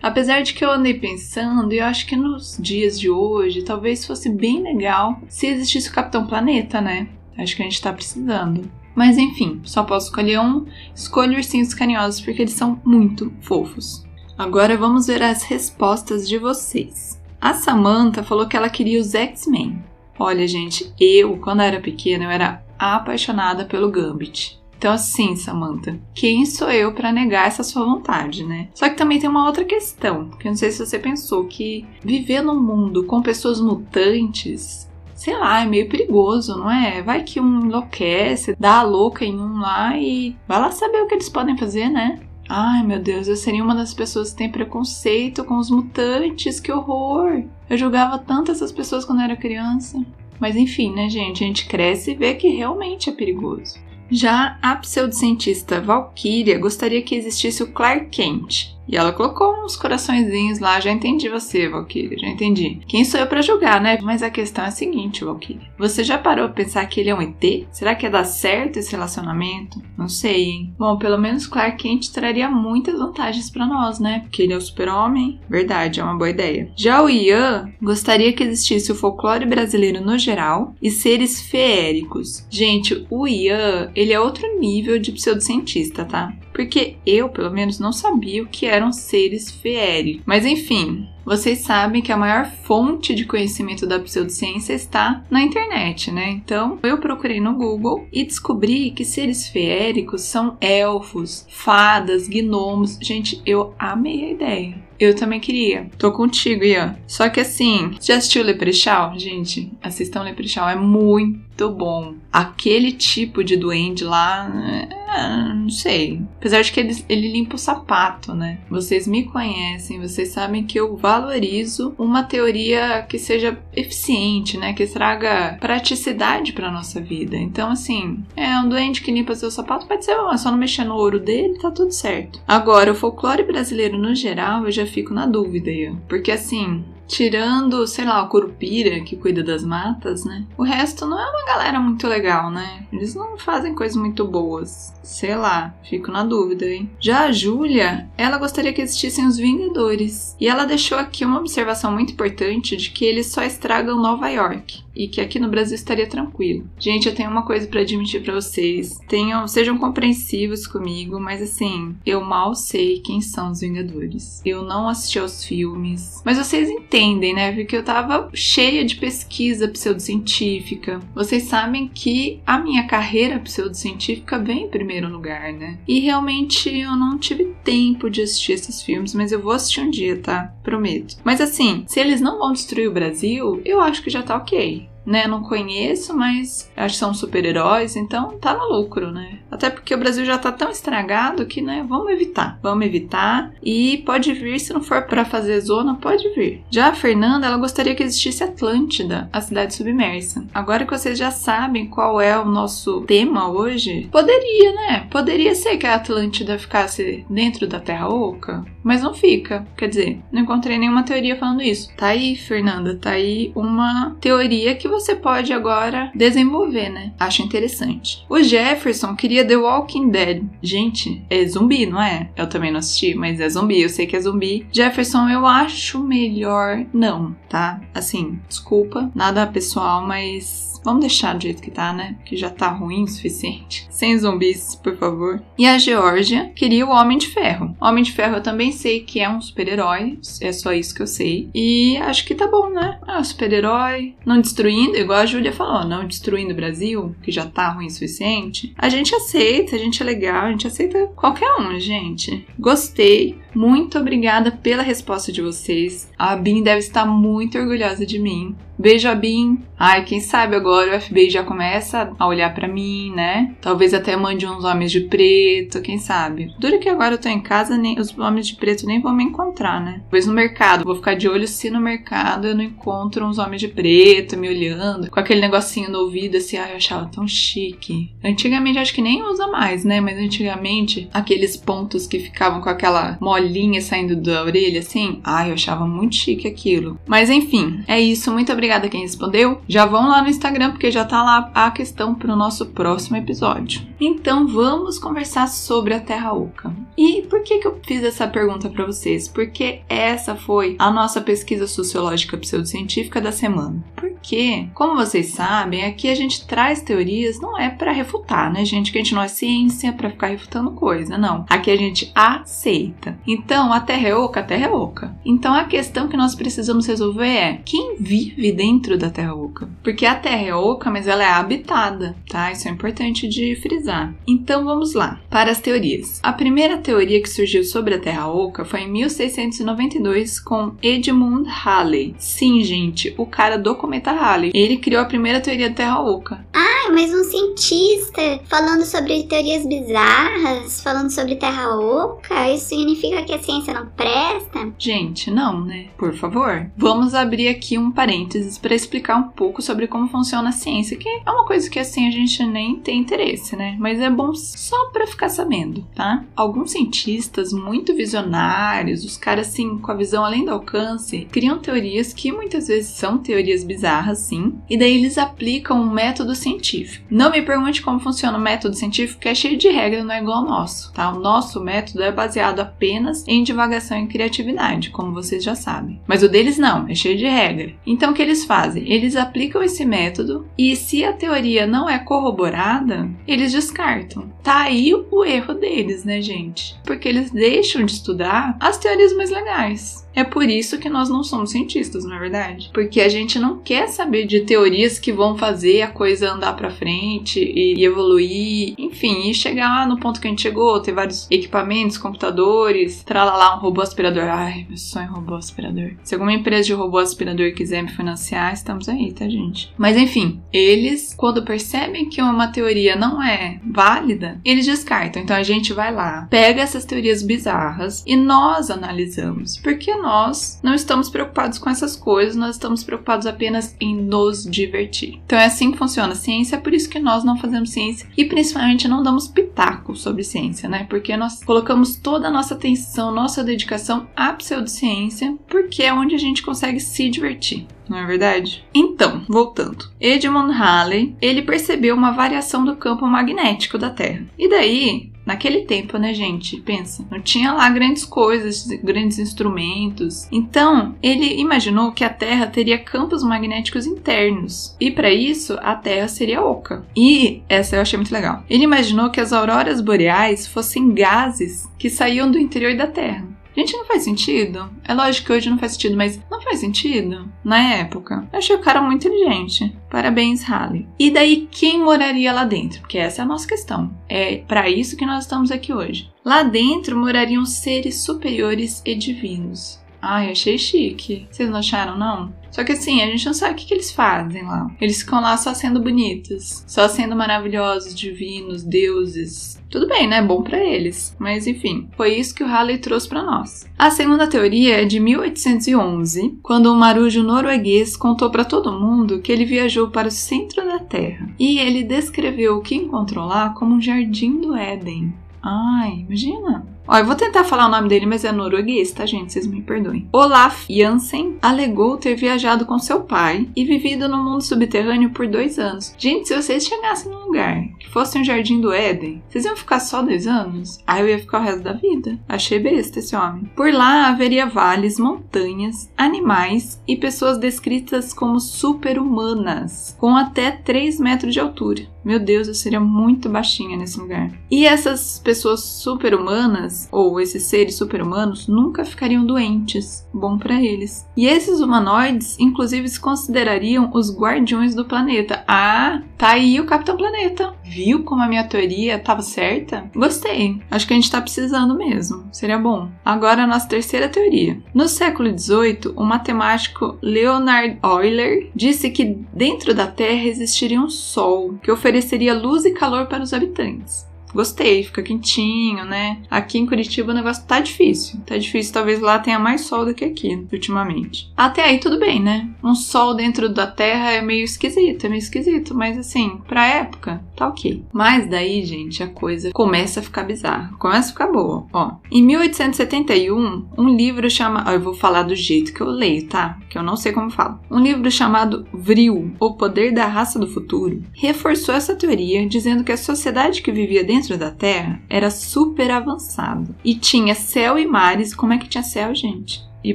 Apesar 0.03 0.43
de 0.43 0.53
que 0.53 0.65
eu 0.65 0.71
andei 0.71 0.95
pensando, 0.95 1.73
eu 1.73 1.85
acho 1.85 2.07
que 2.07 2.15
nos 2.15 2.59
dias 2.61 3.01
de 3.01 3.09
hoje 3.09 3.63
talvez 3.63 4.07
fosse 4.07 4.29
bem 4.29 4.63
legal 4.63 5.21
se 5.29 5.47
existisse 5.47 5.89
o 5.89 5.93
Capitão 5.93 6.27
Planeta, 6.27 6.81
né? 6.81 7.09
Acho 7.39 7.57
que 7.57 7.63
a 7.63 7.65
gente 7.65 7.81
tá 7.81 7.93
precisando. 7.93 8.71
Mas 8.95 9.17
enfim, 9.17 9.61
só 9.65 9.83
posso 9.83 10.09
escolher 10.09 10.39
um. 10.39 10.67
Escolho 10.95 11.37
ursinhos 11.37 11.73
carinhosos 11.73 12.21
porque 12.21 12.43
eles 12.43 12.53
são 12.53 12.79
muito 12.85 13.33
fofos. 13.41 14.05
Agora 14.37 14.77
vamos 14.77 15.07
ver 15.07 15.23
as 15.23 15.45
respostas 15.45 16.29
de 16.29 16.37
vocês. 16.37 17.19
A 17.41 17.55
Samantha 17.55 18.23
falou 18.23 18.47
que 18.47 18.57
ela 18.57 18.69
queria 18.69 19.01
os 19.01 19.15
X-Men. 19.15 19.83
Olha, 20.23 20.47
gente, 20.47 20.95
eu, 21.01 21.37
quando 21.39 21.63
era 21.63 21.81
pequena, 21.81 22.25
eu 22.27 22.31
era 22.31 22.63
apaixonada 22.79 23.65
pelo 23.65 23.91
Gambit. 23.91 24.57
Então, 24.79 24.93
assim, 24.93 25.35
Samantha, 25.35 26.01
quem 26.15 26.47
sou 26.47 26.71
eu 26.71 26.93
para 26.93 27.11
negar 27.11 27.49
essa 27.49 27.65
sua 27.65 27.85
vontade, 27.85 28.45
né? 28.45 28.69
Só 28.73 28.89
que 28.89 28.97
também 28.97 29.19
tem 29.19 29.29
uma 29.29 29.45
outra 29.45 29.65
questão, 29.65 30.31
que 30.31 30.47
eu 30.47 30.51
não 30.51 30.57
sei 30.57 30.71
se 30.71 30.87
você 30.87 30.97
pensou 30.97 31.47
que 31.47 31.85
viver 32.05 32.41
num 32.41 32.61
mundo 32.61 33.05
com 33.05 33.21
pessoas 33.21 33.61
mutantes 33.61 34.89
sei 35.15 35.39
lá, 35.39 35.61
é 35.61 35.67
meio 35.67 35.89
perigoso, 35.89 36.57
não 36.57 36.69
é? 36.69 37.01
Vai 37.01 37.23
que 37.23 37.41
um 37.41 37.67
enlouquece, 37.67 38.57
dá 38.59 38.81
a 38.81 38.83
louca 38.83 39.25
em 39.25 39.39
um 39.39 39.61
lá 39.61 39.97
e 39.97 40.37
vai 40.49 40.59
lá 40.59 40.73
saber 40.73 40.99
o 40.99 41.07
que 41.07 41.15
eles 41.15 41.29
podem 41.29 41.57
fazer, 41.57 41.89
né? 41.89 42.19
Ai 42.55 42.83
meu 42.83 42.99
Deus, 42.99 43.29
eu 43.29 43.37
seria 43.37 43.65
uma 43.65 43.75
das 43.75 43.95
pessoas 43.95 44.31
que 44.31 44.37
tem 44.37 44.53
preconceito 44.53 45.43
com 45.43 45.57
os 45.57 45.71
mutantes, 45.71 46.61
que 46.61 46.71
horror! 46.71 47.45
Eu 47.71 47.79
julgava 47.79 48.19
tanto 48.19 48.51
essas 48.51 48.71
pessoas 48.71 49.07
quando 49.07 49.21
eu 49.21 49.25
era 49.25 49.37
criança. 49.39 50.05
Mas 50.39 50.55
enfim, 50.55 50.95
né, 50.95 51.09
gente? 51.09 51.43
A 51.43 51.47
gente 51.47 51.67
cresce 51.67 52.11
e 52.11 52.15
vê 52.15 52.35
que 52.35 52.49
realmente 52.49 53.09
é 53.09 53.13
perigoso. 53.15 53.79
Já 54.11 54.59
a 54.61 54.77
pseudocientista 54.77 55.81
Valkyria 55.81 56.59
gostaria 56.59 57.01
que 57.01 57.15
existisse 57.15 57.63
o 57.63 57.73
Clark 57.73 58.11
Kent. 58.11 58.77
E 58.89 58.97
ela 58.97 59.13
colocou 59.13 59.65
uns 59.65 59.77
coraçõezinhos 59.77 60.59
lá. 60.59 60.81
Já 60.81 60.91
entendi 60.91 61.29
você, 61.29 61.69
Valkyria, 61.69 62.19
já 62.19 62.29
entendi. 62.29 62.81
Quem 62.87 63.05
sou 63.05 63.21
eu 63.21 63.27
para 63.27 63.43
julgar, 63.43 63.81
né? 63.81 63.99
Mas 64.03 64.23
a 64.23 64.31
questão 64.31 64.65
é 64.65 64.69
a 64.69 64.73
seguinte, 64.73 65.25
Valkyria. 65.25 65.71
Você 65.79 66.05
já 66.05 66.19
parou 66.19 66.47
a 66.47 66.51
pensar 66.51 66.85
que 66.87 67.01
ele 67.01 67.11
é 67.11 67.15
um 67.15 67.23
ET? 67.23 67.67
Será 67.71 67.95
que 67.95 68.07
ia 68.07 68.11
dar 68.11 68.25
certo 68.25 68.79
esse 68.79 68.93
relacionamento? 68.93 69.81
Não 69.97 70.09
sei, 70.09 70.45
hein? 70.45 70.75
Bom, 70.79 70.97
pelo 70.97 71.19
menos 71.19 71.47
Clark 71.47 71.77
Kent 71.77 72.11
traria 72.11 72.51
muitas 72.51 72.99
vantagens 72.99 73.51
para 73.51 73.67
nós, 73.67 73.99
né? 73.99 74.21
Porque 74.21 74.43
ele 74.43 74.53
é 74.53 74.57
o 74.57 74.61
super-homem. 74.61 75.41
Verdade, 75.49 76.01
é 76.01 76.05
uma 76.05 76.17
boa 76.17 76.31
ideia. 76.31 76.71
Já 76.77 77.03
o 77.03 77.09
Ian 77.09 77.73
gostaria 77.81 78.33
que 78.33 78.43
existisse 78.43 78.93
o 78.93 78.95
folclore 78.95 79.47
brasileiro 79.47 80.01
no 80.01 80.19
geral 80.19 80.75
e 80.83 80.91
seres 80.91 81.41
feéricos. 81.41 82.47
Gente, 82.51 83.07
o 83.11 83.27
Ian, 83.27 83.91
ele 83.95 84.13
é 84.13 84.21
outro 84.21 84.59
nível 84.59 84.99
de 84.99 85.13
pseudocientista, 85.13 86.05
tá? 86.05 86.33
Porque 86.53 86.97
eu, 87.07 87.29
pelo 87.29 87.51
menos, 87.51 87.79
não 87.79 87.93
sabia 87.93 88.43
o 88.43 88.49
que 88.49 88.67
eram 88.67 88.93
seres 88.93 89.51
feéricos. 89.51 90.23
Mas 90.27 90.45
enfim, 90.45 91.09
vocês 91.25 91.61
sabem 91.61 92.03
que 92.03 92.13
a 92.13 92.17
maior 92.17 92.51
fonte 92.65 93.15
de 93.15 93.25
conhecimento 93.25 93.87
da 93.87 93.99
pseudociência 93.99 94.75
está 94.75 95.25
na 95.31 95.43
internet, 95.43 96.11
né? 96.11 96.31
Então, 96.31 96.79
eu 96.83 96.99
procurei 96.99 97.41
no 97.41 97.55
Google 97.55 98.07
e 98.13 98.25
descobri 98.25 98.91
que 98.91 99.05
seres 99.05 99.49
feéricos 99.49 100.23
são 100.23 100.57
elfos, 100.61 101.47
fadas, 101.49 102.29
gnomos. 102.29 102.99
Gente, 103.01 103.41
eu 103.47 103.75
amei 103.79 104.25
a 104.25 104.31
ideia. 104.31 104.93
Eu 105.03 105.17
também 105.17 105.41
queria. 105.41 105.91
Tô 105.99 106.13
contigo, 106.13 106.63
Ian. 106.63 106.97
Só 107.09 107.29
que 107.29 107.41
assim, 107.41 107.91
já 108.01 108.17
assistiu 108.17 108.45
Leprechaun? 108.45 109.19
Gente, 109.19 109.73
assistam 109.83 110.23
Leprechaun, 110.23 110.69
é 110.69 110.77
muito 110.77 111.69
bom. 111.71 112.15
Aquele 112.33 112.93
tipo 112.93 113.43
de 113.43 113.57
duende 113.57 114.05
lá, 114.05 114.49
é, 114.49 115.55
não 115.55 115.69
sei. 115.69 116.23
Apesar 116.39 116.63
de 116.63 116.71
que 116.71 116.79
ele, 116.79 117.05
ele 117.09 117.33
limpa 117.33 117.57
o 117.57 117.59
sapato, 117.59 118.33
né? 118.33 118.61
Vocês 118.71 119.09
me 119.09 119.25
conhecem, 119.25 120.01
vocês 120.01 120.29
sabem 120.29 120.65
que 120.65 120.79
eu 120.79 120.97
valorizo 121.21 121.95
uma 121.99 122.23
teoria 122.23 123.05
que 123.09 123.19
seja 123.19 123.59
eficiente, 123.75 124.57
né? 124.57 124.73
Que 124.73 124.87
traga 124.87 125.57
praticidade 125.61 126.53
pra 126.53 126.71
nossa 126.71 127.01
vida. 127.01 127.37
Então, 127.37 127.71
assim, 127.71 128.23
é 128.37 128.59
um 128.59 128.69
duende 128.69 129.03
que 129.03 129.13
limpa 129.13 129.35
seu 129.35 129.51
sapato, 129.51 129.87
pode 129.87 130.05
ser 130.05 130.17
bom, 130.17 130.33
é 130.33 130.37
só 130.37 130.51
não 130.51 130.59
mexer 130.59 130.85
no 130.85 130.95
ouro 130.95 131.19
dele, 131.19 131.59
tá 131.59 131.71
tudo 131.71 131.93
certo. 131.93 132.41
Agora, 132.47 132.93
o 132.93 132.95
folclore 132.95 133.43
brasileiro 133.43 133.99
no 133.99 134.15
geral, 134.15 134.65
eu 134.65 134.73
já 134.73 134.87
fico 134.87 135.13
na 135.13 135.27
dúvida. 135.27 135.63
Porque 136.09 136.31
assim, 136.31 136.85
tirando, 137.07 137.87
sei 137.87 138.05
lá, 138.05 138.23
o 138.23 138.29
Curupira, 138.29 139.01
que 139.01 139.17
cuida 139.17 139.43
das 139.43 139.65
matas, 139.65 140.25
né? 140.25 140.47
O 140.57 140.63
resto 140.63 141.07
não 141.07 141.19
é 141.19 141.31
uma 141.31 141.47
galera 141.47 141.81
muito 141.81 142.07
legal, 142.07 142.51
né? 142.51 142.87
Eles 142.93 143.15
não 143.15 143.37
fazem 143.37 143.75
coisas 143.75 143.97
muito 143.97 144.25
boas. 144.27 144.95
Sei 145.03 145.35
lá, 145.35 145.75
fico 145.83 146.11
na 146.11 146.25
dúvida, 146.25 146.67
hein? 146.67 146.91
Já 147.01 147.25
a 147.25 147.33
Júlia, 147.33 148.09
ela 148.17 148.39
gostaria 148.39 148.73
que 148.73 148.83
existissem 148.83 149.27
os 149.27 149.37
Vingadores. 149.37 150.37
E 150.41 150.49
ela 150.49 150.65
deixou 150.65 150.99
aqui 150.99 151.25
uma 151.25 151.39
observação 151.39 151.93
muito 151.93 152.13
importante 152.13 152.77
de 152.77 152.91
que 152.91 153.05
eles 153.05 153.27
só 153.27 153.43
estragam 153.43 154.01
Nova 154.01 154.29
York 154.29 154.83
e 154.95 155.09
que 155.09 155.21
aqui 155.21 155.39
no 155.39 155.49
Brasil 155.49 155.75
estaria 155.75 156.07
tranquilo. 156.07 156.69
Gente, 156.79 157.09
eu 157.09 157.15
tenho 157.15 157.31
uma 157.31 157.45
coisa 157.45 157.67
para 157.67 157.81
admitir 157.81 158.23
para 158.23 158.35
vocês. 158.35 158.99
Tenham, 159.09 159.47
sejam 159.49 159.79
compreensivos 159.79 160.67
comigo, 160.67 161.19
mas 161.19 161.43
assim, 161.43 161.95
eu 162.05 162.21
mal 162.21 162.55
sei 162.55 163.01
quem 163.01 163.21
são 163.21 163.51
os 163.51 163.61
Vingadores. 163.61 164.43
Eu 164.45 164.63
não 164.63 164.89
assisti 164.89 165.19
aos 165.19 165.45
filmes, 165.45 166.21
mas 166.25 166.37
vocês 166.37 166.69
entendem 166.69 167.33
né? 167.33 167.53
Porque 167.53 167.77
eu 167.77 167.85
tava 167.85 168.31
cheia 168.35 168.85
de 168.85 168.97
pesquisa 168.97 169.69
pseudocientífica. 169.69 171.01
Vocês 171.15 171.45
sabem 171.45 171.89
que 171.89 172.41
a 172.47 172.59
minha 172.59 172.87
carreira 172.87 173.39
pseudocientífica 173.39 174.39
vem 174.39 174.65
em 174.65 174.69
primeiro 174.69 175.09
lugar, 175.09 175.53
né? 175.53 175.79
E 175.87 176.01
realmente 176.01 176.69
eu 176.69 176.97
não 176.97 177.19
tive 177.19 177.55
tempo 177.63 178.11
de 178.11 178.23
assistir 178.23 178.53
esses 178.53 178.83
filmes, 178.83 179.15
mas 179.15 179.33
eu 179.33 179.41
vou 179.41 179.53
assistir 179.53 179.81
um 179.81 179.91
dia, 179.91 180.19
tá? 180.19 180.55
Prometo. 180.63 181.17
Mas 181.23 181.41
assim, 181.41 181.85
se 181.87 182.01
eles 182.01 182.21
não 182.21 182.39
vão 182.39 182.53
destruir 182.53 182.89
o 182.89 182.93
Brasil, 182.93 183.61
eu 183.65 183.81
acho 183.81 184.03
que 184.03 184.11
já 184.11 184.23
tá 184.23 184.37
ok 184.37 184.92
né? 185.05 185.27
Não 185.27 185.43
conheço, 185.43 186.17
mas 186.17 186.71
acho 186.77 186.95
que 186.95 186.99
são 186.99 187.15
super-heróis, 187.15 187.97
então 187.97 188.39
tá 188.39 188.55
no 188.55 188.73
lucro, 188.73 189.11
né? 189.11 189.39
Até 189.51 189.71
porque 189.71 189.95
o 189.95 189.99
Brasil 189.99 190.25
já 190.25 190.39
tá 190.39 190.51
tão 190.51 190.71
estragado 190.71 191.47
que, 191.47 191.61
né, 191.61 191.85
vamos 191.89 192.11
evitar. 192.11 192.59
Vamos 192.63 192.87
evitar 192.87 193.53
e 193.63 194.03
pode 194.07 194.33
vir, 194.33 194.59
se 194.59 194.73
não 194.73 194.83
for 194.83 195.03
para 195.03 195.25
fazer 195.25 195.61
zona, 195.61 195.95
pode 195.95 196.29
vir. 196.31 196.63
Já 196.71 196.89
a 196.89 196.95
Fernanda, 196.95 197.47
ela 197.47 197.57
gostaria 197.57 197.95
que 197.95 198.03
existisse 198.03 198.43
Atlântida, 198.43 199.29
a 199.33 199.41
cidade 199.41 199.75
submersa. 199.75 200.45
Agora 200.55 200.85
que 200.85 200.97
vocês 200.97 201.19
já 201.19 201.31
sabem 201.31 201.87
qual 201.87 202.21
é 202.21 202.39
o 202.39 202.45
nosso 202.45 203.03
tema 203.03 203.51
hoje, 203.51 204.09
poderia, 204.11 204.73
né? 204.73 205.07
Poderia 205.11 205.55
ser 205.55 205.77
que 205.77 205.87
a 205.87 205.97
Atlântida 205.97 206.59
ficasse 206.59 207.25
dentro 207.29 207.67
da 207.67 207.81
Terra 207.81 208.09
Oca, 208.09 208.65
mas 208.83 209.03
não 209.03 209.15
fica. 209.15 209.67
Quer 209.77 209.89
dizer, 209.89 210.21
não 210.31 210.43
encontrei 210.43 210.79
nenhuma 210.79 211.03
teoria 211.03 211.37
falando 211.37 211.63
isso. 211.63 211.91
Tá 211.97 212.09
aí, 212.09 212.37
Fernanda, 212.37 212.97
tá 212.97 213.11
aí 213.11 213.53
uma 213.55 214.17
teoria 214.21 214.75
que 214.75 214.89
você 214.93 215.17
pode 215.17 215.53
agora 215.53 216.13
desenvolver, 216.15 216.91
né? 216.91 217.13
Acho 217.19 217.43
interessante. 217.43 218.25
O 218.29 218.41
Jefferson 218.43 219.17
queria 219.17 219.47
The 219.47 219.57
Walking 219.57 220.11
Dead. 220.11 220.45
Gente, 220.63 221.25
é 221.29 221.45
zumbi, 221.47 221.87
não 221.87 222.01
é? 222.01 222.31
Eu 222.37 222.49
também 222.49 222.71
não 222.71 222.79
assisti, 222.79 223.15
mas 223.15 223.41
é 223.41 223.49
zumbi, 223.49 223.81
eu 223.81 223.89
sei 223.89 224.07
que 224.07 224.15
é 224.15 224.21
zumbi. 224.21 224.67
Jefferson, 224.71 225.29
eu 225.29 225.47
acho 225.47 226.03
melhor 226.03 226.85
não, 226.93 227.35
tá? 227.49 227.81
Assim, 227.95 228.39
desculpa, 228.49 229.11
nada 229.15 229.47
pessoal, 229.47 230.07
mas 230.07 230.72
Vamos 230.85 231.01
deixar 231.01 231.35
do 231.35 231.43
jeito 231.43 231.63
que 231.63 231.71
tá, 231.71 231.93
né? 231.93 232.17
Que 232.25 232.37
já 232.37 232.51
tá 232.51 232.69
ruim 232.69 233.05
o 233.05 233.09
suficiente. 233.09 233.87
Sem 233.91 234.19
zumbis, 234.19 234.75
por 234.75 234.97
favor. 234.97 235.43
E 235.57 235.67
a 235.67 235.79
Georgia 235.79 236.51
queria 236.55 236.87
o 236.87 236.91
Homem 236.91 237.19
de 237.19 237.29
Ferro. 237.29 237.77
Homem 237.81 238.03
de 238.03 238.13
Ferro 238.13 238.37
eu 238.37 238.43
também 238.43 238.73
sei 238.73 239.01
que 239.01 239.21
é 239.21 239.29
um 239.29 239.41
super-herói. 239.41 240.19
É 240.41 240.53
só 240.53 240.73
isso 240.73 240.95
que 240.95 241.03
eu 241.03 241.07
sei. 241.07 241.49
E 241.55 241.97
acho 241.99 242.25
que 242.25 242.35
tá 242.35 242.47
bom, 242.47 242.69
né? 242.69 242.99
Um 243.09 243.25
super-herói. 243.25 244.15
Não 244.27 244.41
destruindo, 244.41 244.97
igual 244.97 245.21
a 245.21 245.27
Júlia 245.27 245.53
falou, 245.53 245.89
não 245.89 246.07
destruindo 246.07 246.53
o 246.53 246.57
Brasil, 246.57 247.15
que 247.23 247.31
já 247.31 247.47
tá 247.47 247.71
ruim 247.71 247.87
o 247.87 247.91
suficiente. 247.91 248.75
A 248.77 248.89
gente 248.89 249.15
aceita, 249.15 249.77
a 249.77 249.79
gente 249.79 250.03
é 250.03 250.07
legal, 250.07 250.47
a 250.47 250.51
gente 250.51 250.67
aceita 250.67 251.07
qualquer 251.15 251.51
um, 251.57 251.79
gente. 251.79 252.47
Gostei. 252.59 253.42
Muito 253.55 253.99
obrigada 253.99 254.51
pela 254.51 254.83
resposta 254.83 255.31
de 255.31 255.43
vocês. 255.43 256.11
A 256.19 256.37
Bin 256.37 256.63
deve 256.63 256.79
estar 256.79 257.05
muito 257.05 257.59
orgulhosa 257.59 258.07
de 258.07 258.19
mim. 258.19 258.57
Beijo 258.79 259.09
a 259.09 259.15
Bin. 259.15 259.63
Ai, 259.79 260.05
quem 260.05 260.21
sabe 260.21 260.57
agora 260.57 260.97
o 260.97 261.01
FBI 261.01 261.31
já 261.31 261.45
começa 261.45 262.13
a 262.19 262.27
olhar 262.27 262.55
para 262.55 262.67
mim, 262.67 263.13
né? 263.15 263.55
Talvez 263.61 263.93
até 263.93 264.17
mande 264.17 264.47
uns 264.47 264.65
homens 264.65 264.91
de 264.91 265.03
preto, 265.03 265.83
quem 265.83 265.99
sabe. 265.99 266.53
Dura 266.59 266.79
que 266.79 266.89
agora 266.89 267.15
eu 267.15 267.19
tô 267.19 267.29
em 267.29 267.41
casa, 267.41 267.77
nem 267.77 267.99
os 268.01 268.17
homens 268.19 268.47
de 268.49 268.57
preto 268.57 268.87
nem 268.87 269.01
vão 269.01 269.15
me 269.15 269.25
encontrar, 269.25 269.81
né? 269.81 270.01
Talvez 270.03 270.27
no 270.27 270.33
mercado, 270.33 270.85
vou 270.85 270.97
ficar 270.97 271.15
de 271.15 271.29
olho 271.29 271.47
se 271.47 271.69
no 271.71 271.81
mercado 271.81 272.49
eu 272.49 272.55
não 272.57 272.65
encontro 272.65 273.27
uns 273.27 273.39
homens 273.39 273.61
de 273.61 273.69
preto 273.69 274.37
me 274.37 274.49
olhando, 274.49 275.11
com 275.11 275.21
aquele 275.21 275.41
negocinho 275.41 275.91
no 275.91 276.01
ouvido 276.01 276.37
assim, 276.37 276.57
ai, 276.57 276.73
eu 276.73 276.77
achava 276.77 277.07
tão 277.07 277.27
chique. 277.29 278.13
Antigamente 278.25 278.79
acho 278.79 278.95
que 278.95 279.03
nem 279.03 279.23
usa 279.23 279.47
mais, 279.49 279.85
né? 279.85 280.01
Mas 280.01 280.19
antigamente 280.19 281.09
aqueles 281.13 281.57
pontos 281.57 282.07
que 282.07 282.19
ficavam 282.19 282.61
com 282.61 282.69
aquela 282.69 283.17
molinha 283.43 283.81
saindo 283.81 284.17
da 284.17 284.43
orelha 284.43 284.81
assim, 284.81 285.21
ai, 285.25 285.51
eu 285.51 285.55
achava 285.55 285.87
muito 285.87 286.15
chique 286.15 286.47
aquilo. 286.47 286.99
Mas 287.07 287.29
enfim, 287.29 287.83
é 287.87 288.01
isso, 288.01 288.33
muito 288.33 288.53
obrigada 288.53 288.89
quem 288.89 289.03
respondeu. 289.03 289.61
Já 289.69 289.85
vão 289.85 290.09
lá 290.09 290.23
no 290.23 290.29
Instagram 290.29 290.71
porque 290.71 290.91
já 290.91 291.05
tá 291.05 291.23
lá 291.23 291.51
a 291.55 291.71
questão 291.71 292.15
para 292.15 292.33
o 292.33 292.37
nosso 292.37 292.67
próximo 292.67 293.17
episódio. 293.17 293.83
Então 294.05 294.49
vamos 294.49 294.99
conversar 294.99 295.47
sobre 295.47 295.95
a 295.95 296.01
Terra 296.01 296.33
Oca. 296.33 296.75
E 296.99 297.23
por 297.23 297.45
que 297.45 297.59
que 297.59 297.69
eu 297.69 297.79
fiz 297.87 298.03
essa 298.03 298.27
pergunta 298.27 298.69
para 298.69 298.85
vocês? 298.85 299.29
Porque 299.29 299.83
essa 299.89 300.35
foi 300.35 300.75
a 300.77 300.91
nossa 300.91 301.21
pesquisa 301.21 301.69
sociológica 301.69 302.37
pseudocientífica 302.37 303.21
da 303.21 303.31
semana. 303.31 303.83
Porque, 303.95 304.67
como 304.75 304.97
vocês 304.97 305.27
sabem, 305.27 305.85
aqui 305.85 306.11
a 306.11 306.17
gente 306.17 306.45
traz 306.49 306.83
teorias 306.83 307.41
não 307.41 307.57
é 307.57 307.71
para 307.71 307.93
refutar, 307.93 308.53
né, 308.53 308.65
gente? 308.65 308.91
Que 308.91 308.99
a 308.99 309.03
gente 309.03 309.15
não 309.15 309.23
é 309.23 309.29
ciência 309.29 309.93
para 309.93 310.11
ficar 310.11 310.27
refutando 310.27 310.73
coisa, 310.73 311.17
não. 311.17 311.47
Aqui 311.49 311.71
a 311.71 311.77
gente 311.77 312.11
aceita. 312.13 313.17
Então, 313.25 313.73
a 313.73 313.79
Terra 313.79 314.09
é 314.09 314.15
oca, 314.17 314.41
a 314.41 314.45
Terra 314.45 314.67
é 314.67 314.71
oca. 314.71 315.17
Então, 315.25 315.55
a 315.55 315.65
questão 315.65 316.09
que 316.09 316.17
nós 316.17 316.35
precisamos 316.35 316.87
resolver 316.87 317.29
é 317.29 317.61
quem 317.65 317.95
vive 318.01 318.51
dentro 318.51 318.99
da 318.99 319.11
Terra 319.11 319.35
Oca. 319.37 319.42
Porque 319.83 320.07
a 320.07 320.15
Terra 320.15 320.43
é 320.43 320.55
oca, 320.55 320.91
mas 320.91 321.07
ela 321.07 321.23
é 321.23 321.31
habitada, 321.31 322.17
tá? 322.29 322.51
Isso 322.53 322.69
é 322.69 322.71
importante 322.71 323.29
de 323.29 323.57
frisar. 323.57 324.15
Então 324.27 324.65
vamos 324.65 324.95
lá, 324.95 325.21
para 325.29 325.51
as 325.51 325.61
teorias. 325.61 326.21
A 326.23 326.33
primeira 326.33 326.79
teoria 326.79 327.21
que 327.23 327.29
surgiu 327.29 327.65
sobre 327.65 327.95
a 327.95 327.99
Terra 327.99 328.29
Oca 328.29 328.65
foi 328.65 328.81
em 328.81 328.91
1692 328.91 330.41
com 330.41 330.75
Edmund 330.83 331.49
Halley. 331.49 332.15
Sim, 332.19 332.63
gente, 332.63 333.15
o 333.19 333.27
cara 333.27 333.59
do 333.59 333.75
cometa 333.75 334.13
Halley. 334.13 334.51
Ele 334.55 334.77
criou 334.77 335.03
a 335.03 335.07
primeira 335.07 335.41
teoria 335.41 335.69
da 335.69 335.75
Terra 335.75 336.01
Oca. 336.01 336.45
Ah, 336.53 336.91
mas 336.93 337.13
um 337.13 337.25
cientista 337.25 338.41
falando 338.45 338.85
sobre 338.85 339.25
teorias 339.25 339.67
bizarras, 339.67 340.83
falando 340.83 341.11
sobre 341.11 341.37
Terra 341.37 341.77
Oca, 341.77 342.51
isso 342.51 342.67
significa 342.67 343.23
que 343.23 343.33
a 343.33 343.39
ciência 343.39 343.75
não 343.75 343.87
presta? 343.87 344.73
Gente, 344.79 345.31
não, 345.31 345.65
né? 345.65 345.87
Por 345.97 346.15
favor. 346.15 346.71
Vamos 346.77 347.15
abrir 347.15 347.49
aqui 347.49 347.79
um 347.79 347.91
parênteses 347.91 348.59
para 348.59 348.75
explicar 348.75 349.17
um 349.17 349.29
pouco 349.29 349.42
sobre 349.61 349.87
como 349.87 350.09
funciona 350.09 350.51
a 350.51 350.53
ciência, 350.53 350.97
que 350.97 351.09
é 351.09 351.31
uma 351.31 351.47
coisa 351.47 351.69
que 351.69 351.79
assim 351.79 352.07
a 352.07 352.11
gente 352.11 352.45
nem 352.45 352.77
tem 352.77 352.99
interesse, 352.99 353.57
né? 353.57 353.77
Mas 353.79 354.01
é 354.01 354.11
bom 354.11 354.35
só 354.35 354.91
para 354.91 355.07
ficar 355.07 355.29
sabendo, 355.29 355.87
tá? 355.95 356.25
Alguns 356.37 356.73
cientistas 356.73 357.53
muito 357.53 357.95
visionários, 357.95 359.05
os 359.05 359.17
caras 359.17 359.49
assim 359.49 359.79
com 359.79 359.91
a 359.91 359.97
visão 359.97 360.25
além 360.25 360.45
do 360.45 360.53
alcance, 360.53 361.27
criam 361.31 361.59
teorias 361.59 362.13
que 362.13 362.33
muitas 362.33 362.69
vezes 362.69 362.91
são 362.91 363.19
teorias 363.19 363.65
bizarras, 363.65 364.19
sim, 364.19 364.55
e 364.69 364.77
daí 364.77 364.97
eles 364.97 365.19
aplicam 365.19 365.81
um 365.81 365.91
método 365.91 366.35
científico. 366.35 367.07
Não 367.11 367.31
me 367.31 367.43
pergunte 367.43 367.83
como 367.83 368.01
funciona 368.01 368.39
o 368.39 368.41
método 368.41 368.77
científico, 368.77 369.21
que 369.21 369.29
é 369.29 369.35
cheio 369.35 369.57
de 369.57 369.69
regra, 369.69 370.05
não 370.05 370.15
é 370.15 370.21
igual 370.21 370.39
ao 370.39 370.45
nosso, 370.45 370.93
tá? 370.93 371.13
O 371.13 371.19
nosso 371.19 371.61
método 371.61 372.03
é 372.03 372.13
baseado 372.13 372.61
apenas 372.61 373.27
em 373.27 373.43
divagação 373.43 373.99
e 373.99 374.07
criatividade, 374.07 374.91
como 374.91 375.13
vocês 375.13 375.43
já 375.43 375.55
sabem. 375.55 376.01
Mas 376.07 376.23
o 376.23 376.29
deles 376.29 376.59
não, 376.59 376.89
é 376.89 376.95
cheio 376.95 377.17
de 377.17 377.27
regra. 377.27 377.73
Então 377.87 378.11
o 378.11 378.15
que 378.15 378.23
eles 378.23 378.45
fazem? 378.45 378.91
Eles 378.91 379.17
esse 379.63 379.85
método 379.85 380.47
e 380.57 380.75
se 380.77 381.05
a 381.05 381.13
teoria 381.13 381.67
não 381.67 381.89
é 381.89 381.99
corroborada, 381.99 383.09
eles 383.27 383.53
descartam. 383.53 384.33
Tá 384.43 384.63
aí 384.63 384.93
o 384.95 385.25
erro 385.25 385.55
deles, 385.55 386.05
né, 386.05 386.21
gente? 386.21 386.77
Porque 386.85 387.09
eles 387.09 387.31
deixam 387.31 387.85
de 387.85 387.93
estudar 387.93 388.57
as 388.61 388.79
teorias 388.79 389.15
mais 389.15 389.31
legais. 389.31 390.03
É 390.15 390.25
por 390.25 390.49
isso 390.49 390.79
que 390.79 390.89
nós 390.89 391.09
não 391.09 391.25
somos 391.25 391.51
cientistas, 391.51 392.05
não 392.05 392.17
é 392.17 392.19
verdade? 392.19 392.71
Porque 392.73 393.01
a 393.01 393.09
gente 393.09 393.39
não 393.39 393.59
quer 393.59 393.89
saber 393.89 394.27
de 394.27 394.41
teorias 394.41 394.99
que 394.99 395.13
vão 395.13 395.37
fazer 395.39 395.83
a 395.83 395.89
coisa 395.89 396.33
andar 396.33 396.55
para 396.55 396.71
frente 396.71 397.41
e 397.41 397.83
evoluir, 397.83 398.75
enfim, 398.79 399.31
e 399.31 399.35
chegar 399.35 399.87
no 399.87 399.99
ponto 399.99 400.21
que 400.21 400.27
a 400.27 400.31
gente 400.31 400.43
chegou, 400.43 400.81
ter 400.81 400.93
vários 400.93 401.27
equipamentos, 401.31 401.97
computadores, 401.97 403.03
tralalá, 403.05 403.57
um 403.57 403.61
robô 403.61 403.81
aspirador. 403.81 404.25
Ai, 404.25 404.67
meu 404.69 404.77
sonho 404.77 405.07
é 405.07 405.09
robô 405.09 405.35
aspirador. 405.35 405.93
Se 406.03 406.15
alguma 406.15 406.33
empresa 406.33 406.65
de 406.65 406.75
robô 406.75 406.99
aspirador 406.99 407.53
quiser 407.55 407.83
me 407.83 407.91
financiar, 407.91 408.53
estamos 408.53 408.89
aí, 408.89 409.13
tá, 409.13 409.22
gente? 409.29 409.73
Mas 409.77 409.97
enfim, 409.97 410.41
eles, 410.53 411.15
quando 411.15 411.45
percebem 411.45 412.09
que 412.09 412.23
uma 412.23 412.49
teoria 412.49 412.97
não 412.97 413.23
é 413.23 413.61
válida, 413.65 414.41
eles 414.45 414.67
descartam. 414.67 415.23
Então 415.23 415.37
a 415.37 415.43
gente 415.43 415.73
vai 415.73 415.93
lá, 415.93 416.27
pega 416.31 416.63
essas 416.63 416.85
teorias 416.85 417.23
bizarras 417.23 418.03
e 418.07 418.17
nós 418.17 418.71
analisamos. 418.71 419.57
Porque 419.59 419.95
nós 419.97 420.61
não 420.63 420.75
estamos 420.75 421.09
preocupados 421.09 421.59
com 421.59 421.71
essas 421.71 421.97
coisas, 421.97 422.37
nós 422.37 422.57
estamos 422.57 422.85
preocupados 422.85 423.27
apenas 423.27 423.77
em 423.81 423.95
nos 423.97 424.45
divertir. 424.45 425.21
Então 425.25 425.39
é 425.39 425.47
assim 425.47 425.73
que 425.73 425.79
funciona 425.79 426.13
a 426.13 426.17
ciência, 426.17 426.57
é 426.57 426.61
por 426.61 426.75
isso 426.75 426.89
que 426.89 426.99
nós 426.99 427.25
não 427.25 427.37
fazemos 427.37 427.71
ciência 427.71 428.09
e 428.17 428.25
principalmente 428.25 428.89
não 428.89 429.03
damos 429.03 429.29
pitaco 429.29 429.95
sobre 429.97 430.23
ciência, 430.23 430.69
né? 430.69 430.87
Porque 430.89 431.17
nós 431.17 431.43
colocamos 431.45 431.97
toda 431.97 432.29
a 432.29 432.31
nossa 432.31 432.55
atenção, 432.55 433.13
nossa 433.13 433.45
dedicação 433.45 434.07
à 434.17 434.33
pseudociência, 434.33 435.37
porque 435.49 435.83
é 435.83 435.93
onde 435.93 436.15
a 436.15 436.19
gente 436.19 436.43
consegue 436.43 436.81
se 436.81 437.09
divertir 437.09 437.67
não 437.93 437.99
é 437.99 438.07
verdade? 438.07 438.65
Então, 438.75 439.23
voltando. 439.29 439.91
Edmund 440.01 440.53
Halley, 440.53 441.15
ele 441.21 441.43
percebeu 441.43 441.95
uma 441.95 442.11
variação 442.11 442.65
do 442.65 442.75
campo 442.75 443.07
magnético 443.07 443.77
da 443.77 443.91
Terra. 443.91 444.25
E 444.39 444.49
daí, 444.49 445.13
Naquele 445.25 445.61
tempo, 445.61 445.99
né, 445.99 446.13
gente? 446.13 446.61
Pensa, 446.61 447.07
não 447.09 447.21
tinha 447.21 447.53
lá 447.53 447.71
grandes 447.71 448.05
coisas, 448.05 448.67
grandes 448.83 449.21
instrumentos. 449.21 450.27
Então, 450.33 450.97
ele 451.01 451.41
imaginou 451.41 451.93
que 451.93 452.03
a 452.03 452.09
Terra 452.09 452.49
teria 452.49 452.77
campos 452.77 453.23
magnéticos 453.23 453.87
internos. 453.87 454.77
E 454.81 454.91
para 454.91 455.13
isso, 455.13 455.57
a 455.63 455.77
Terra 455.77 456.09
seria 456.09 456.43
oca. 456.43 456.85
E 456.97 457.41
essa 457.49 457.77
eu 457.77 457.83
achei 457.83 457.97
muito 457.97 458.13
legal. 458.13 458.43
Ele 458.51 458.65
imaginou 458.65 459.11
que 459.11 459.21
as 459.21 459.33
auroras 459.33 459.81
boreais 459.81 460.45
fossem 460.45 460.93
gases 460.93 461.71
que 461.79 461.89
saíam 461.89 462.29
do 462.29 462.37
interior 462.37 462.77
da 462.77 462.89
Terra. 462.89 463.25
Gente, 463.57 463.77
não 463.77 463.85
faz 463.85 464.03
sentido. 464.03 464.71
É 464.87 464.95
lógico 464.95 465.27
que 465.27 465.33
hoje 465.33 465.51
não 465.51 465.59
faz 465.59 465.73
sentido, 465.73 465.97
mas 465.97 466.21
não 466.31 466.41
faz 466.41 466.61
sentido 466.61 467.31
na 467.45 467.59
época. 467.75 468.27
Eu 468.33 468.39
achei 468.39 468.57
o 468.57 468.61
cara 468.61 468.81
muito 468.81 469.07
inteligente. 469.07 469.77
Parabéns, 469.91 470.43
Halley. 470.43 470.87
E 470.99 471.11
daí, 471.11 471.49
quem 471.51 471.81
moraria 471.81 472.33
lá 472.33 472.45
dentro? 472.45 472.81
Porque 472.81 472.99
essa 472.99 473.21
é 473.21 473.25
a 473.25 473.29
nossa 473.29 473.47
questão. 473.47 473.93
É 474.09 474.39
para 474.39 474.71
isso 474.71 474.97
que 474.97 475.07
nós 475.07 475.25
estamos 475.25 475.51
aqui 475.51 475.73
hoje. 475.73 476.11
Lá 476.25 476.43
dentro 476.43 476.97
morariam 476.97 477.45
seres 477.45 478.01
superiores 478.01 478.83
e 478.87 478.95
divinos. 478.95 479.82
Ai, 480.03 480.33
achei 480.33 480.59
chique. 480.59 481.29
Vocês 481.31 481.49
não 481.49 481.61
acharam, 481.61 481.97
não? 481.97 482.35
Só 482.51 482.65
que 482.65 482.73
assim, 482.73 483.01
a 483.01 483.07
gente 483.07 483.25
não 483.25 483.33
sabe 483.33 483.55
o 483.55 483.57
que, 483.57 483.67
que, 483.67 483.73
eles 483.73 483.93
fazem 483.93 484.43
lá. 484.43 484.71
Eles 484.81 485.01
ficam 485.01 485.23
lá 485.23 485.37
só 485.39 485.55
sendo 485.55 485.81
bonitos, 485.81 486.65
só 486.67 486.87
sendo 486.87 487.17
maravilhosos, 487.17 487.95
divinos, 487.95 488.63
deuses. 488.63 489.59
Tudo 489.71 489.89
bem, 489.89 490.07
né? 490.07 490.21
Bom 490.21 490.43
para 490.43 490.63
eles. 490.63 491.17
Mas 491.19 491.47
enfim, 491.47 491.89
foi 491.97 492.15
isso 492.15 492.35
que 492.35 492.45
o 492.45 492.47
Halley 492.47 492.77
trouxe 492.77 493.09
para 493.09 493.23
nós. 493.23 493.65
A 493.79 493.91
segunda 493.91 494.27
teoria 494.27 494.83
é 494.83 494.85
de 494.85 495.01
1811, 495.01 496.39
quando 496.43 496.71
um 496.71 496.77
marujo 496.77 497.23
norueguês 497.23 497.97
contou 497.97 498.29
para 498.29 498.45
todo 498.45 498.79
mundo 498.79 499.21
que 499.21 499.33
ele 499.33 499.47
viajou 499.47 499.89
para 499.89 500.09
o 500.09 500.11
centro 500.11 500.67
da 500.67 500.79
Terra 500.79 501.31
e 501.39 501.59
ele 501.59 501.83
descreveu 501.83 502.57
o 502.57 502.61
que 502.61 502.75
encontrou 502.75 503.25
lá 503.25 503.51
como 503.51 503.77
um 503.77 503.81
jardim 503.81 504.39
do 504.41 504.55
Éden. 504.55 505.15
Ai, 505.43 506.05
imagina! 506.07 506.72
Ó, 506.87 506.97
eu 506.99 507.07
vou 507.07 507.15
tentar 507.15 507.45
falar 507.45 507.67
o 507.67 507.71
nome 507.71 507.89
dele, 507.89 508.07
mas 508.07 508.25
é 508.25 508.33
norueguês, 508.33 508.91
tá, 508.93 509.07
gente? 509.07 509.33
Vocês 509.33 509.47
me 509.47 509.63
perdoem. 509.63 510.09
Olaf 510.13 510.67
Jansen 510.69 511.39
alegou 511.41 511.97
ter 511.97 512.17
viajado 512.17 512.67
com 512.67 512.79
seu 512.79 513.03
pai 513.03 513.49
e 513.55 513.65
vivido 513.65 514.09
no 514.09 514.23
mundo 514.23 514.43
subterrâneo 514.43 515.11
por 515.11 515.27
dois 515.27 515.59
anos. 515.59 515.95
Gente, 515.97 516.29
se 516.29 516.37
vocês 516.37 516.67
chegassem 516.67 517.11
num 517.11 517.27
lugar 517.27 517.63
que 517.79 517.89
fosse 517.91 518.19
um 518.19 518.25
jardim 518.25 518.61
do 518.61 518.73
Éden, 518.73 519.23
vocês 519.29 519.45
iam 519.45 519.57
ficar 519.57 519.81
só 519.81 520.03
dois 520.03 520.27
anos? 520.27 520.81
Aí 520.87 521.03
eu 521.03 521.09
ia 521.09 521.19
ficar 521.19 521.41
o 521.41 521.45
resto 521.45 521.63
da 521.63 521.73
vida. 521.73 522.19
Achei 522.29 522.59
besta 522.59 522.99
esse 522.99 523.15
homem. 523.15 523.51
Por 523.57 523.73
lá 523.73 524.09
haveria 524.09 524.47
vales, 524.47 524.99
montanhas, 524.99 525.91
animais 525.97 526.83
e 526.87 526.97
pessoas 526.97 527.39
descritas 527.39 528.13
como 528.13 528.41
super-humanas, 528.41 529.97
com 529.99 530.17
até 530.17 530.51
3 530.51 530.99
metros 530.99 531.33
de 531.33 531.41
altura. 531.41 531.87
Meu 532.05 532.19
Deus, 532.19 532.49
eu 532.49 532.55
seria 532.55 532.81
muito 532.81 533.29
baixinha 533.29 533.77
nesse 533.77 534.01
lugar. 534.01 534.33
E 534.51 534.67
essas 534.67 535.21
pessoas 535.21 535.61
super-humanas 535.61 536.72
ou 536.91 537.21
esses 537.21 537.45
seres 537.45 537.77
super-humanos 537.77 538.47
nunca 538.49 538.85
ficariam 538.85 539.25
doentes. 539.25 540.07
Bom 540.13 540.39
para 540.39 540.61
eles. 540.61 541.07
E 541.17 541.27
esses 541.27 541.61
humanoides, 541.61 542.37
inclusive, 542.39 542.89
se 542.89 543.01
considerariam 543.01 543.91
os 543.95 544.15
guardiões 544.15 544.75
do 544.75 544.85
planeta. 544.85 545.45
Ah, 545.47 546.03
tá 546.17 546.31
aí 546.31 546.61
o 546.61 546.67
Capitão 546.67 546.97
Planeta. 546.97 547.55
Viu 547.65 548.05
como 548.05 548.23
a 548.23 548.29
minha 548.29 548.45
teoria 548.45 548.97
estava 548.97 549.23
certa? 549.23 549.91
Gostei. 549.95 550.61
Acho 550.71 550.87
que 550.87 550.93
a 550.93 550.97
gente 550.97 551.05
está 551.05 551.21
precisando 551.21 551.77
mesmo. 551.77 552.25
Seria 552.33 552.59
bom. 552.59 552.89
Agora 553.05 553.45
a 553.45 553.47
nossa 553.47 553.69
terceira 553.69 554.09
teoria. 554.09 554.61
No 554.75 554.89
século 554.89 555.37
XVIII, 555.37 555.93
o 555.97 556.05
matemático 556.05 556.99
Leonard 557.03 557.79
Euler 557.83 558.51
disse 558.55 558.91
que 558.91 559.19
dentro 559.33 559.75
da 559.75 559.87
Terra 559.87 560.25
existiria 560.27 560.81
um 560.81 560.89
Sol 560.89 561.55
que 561.63 561.71
ofereceria 561.71 562.35
luz 562.35 562.65
e 562.65 562.73
calor 562.73 563.07
para 563.07 563.23
os 563.23 563.33
habitantes. 563.33 564.07
Gostei, 564.35 564.83
fica 564.83 565.03
quentinho, 565.03 565.85
né? 565.85 566.23
Aqui 566.31 566.59
em 566.59 566.67
Curitiba 566.67 567.13
o 567.13 567.15
negócio 567.15 567.45
tá 567.47 567.61
difícil. 567.61 568.21
Tá 568.27 568.37
difícil, 568.37 568.73
talvez 568.73 569.01
lá 569.01 569.19
tenha 569.19 569.39
mais 569.39 569.63
sol 569.63 569.85
do 569.85 569.95
que 569.95 570.05
aqui, 570.05 570.47
ultimamente. 570.53 571.31
Até 571.37 571.65
aí 571.65 571.79
tudo 571.79 571.99
bem, 571.99 572.21
né? 572.21 572.49
Um 572.63 572.75
sol 572.75 573.15
dentro 573.15 573.49
da 573.49 573.67
terra 573.67 574.13
é 574.13 574.23
meio 574.23 574.45
esquisito, 574.45 575.05
é 575.05 575.09
meio 575.09 575.19
esquisito, 575.19 575.75
mas 575.75 575.99
assim, 575.99 576.41
pra 576.47 576.67
época, 576.67 577.23
tá 577.37 577.49
ok. 577.49 577.85
Mas 577.93 578.29
daí, 578.29 578.65
gente, 578.65 579.03
a 579.03 579.09
coisa 579.09 579.51
começa 579.53 580.01
a 580.01 580.03
ficar 580.03 580.25
bizarra. 580.25 580.73
Começa 580.79 581.09
a 581.09 581.13
ficar 581.13 581.27
boa. 581.31 581.67
Ó, 581.73 581.93
em 582.11 582.23
1871, 582.23 583.69
um 583.77 583.89
livro 583.89 584.31
chama. 584.31 584.65
Ó, 584.67 584.71
eu 584.73 584.81
vou 584.81 584.95
falar 584.95 585.23
do 585.23 585.35
jeito 585.35 585.73
que 585.73 585.81
eu 585.81 585.89
leio, 585.89 586.27
tá? 586.27 586.59
Que 586.69 586.79
eu 586.79 586.83
não 586.83 586.97
sei 586.97 587.13
como 587.13 587.31
falo. 587.31 587.61
Um 587.71 587.79
livro 587.79 588.11
chamado 588.11 588.67
Vril, 588.73 589.35
O 589.39 589.55
Poder 589.55 589.93
da 589.93 590.07
Raça 590.07 590.39
do 590.39 590.49
Futuro, 590.49 591.03
reforçou 591.13 591.75
essa 591.75 591.95
teoria, 591.95 592.47
dizendo 592.47 592.85
que 592.85 592.93
a 592.93 592.97
sociedade 592.97 593.63
que 593.63 593.73
vivia 593.73 594.05
dentro 594.05 594.22
dentro 594.23 594.39
da 594.39 594.53
Terra 594.53 595.01
era 595.09 595.31
super 595.31 595.91
avançado. 595.91 596.75
E 596.85 596.95
tinha 596.95 597.35
céu 597.35 597.77
e 597.79 597.87
mares. 597.87 598.35
Como 598.35 598.53
é 598.53 598.59
que 598.59 598.69
tinha 598.69 598.83
céu, 598.83 599.13
gente? 599.15 599.61
E 599.83 599.95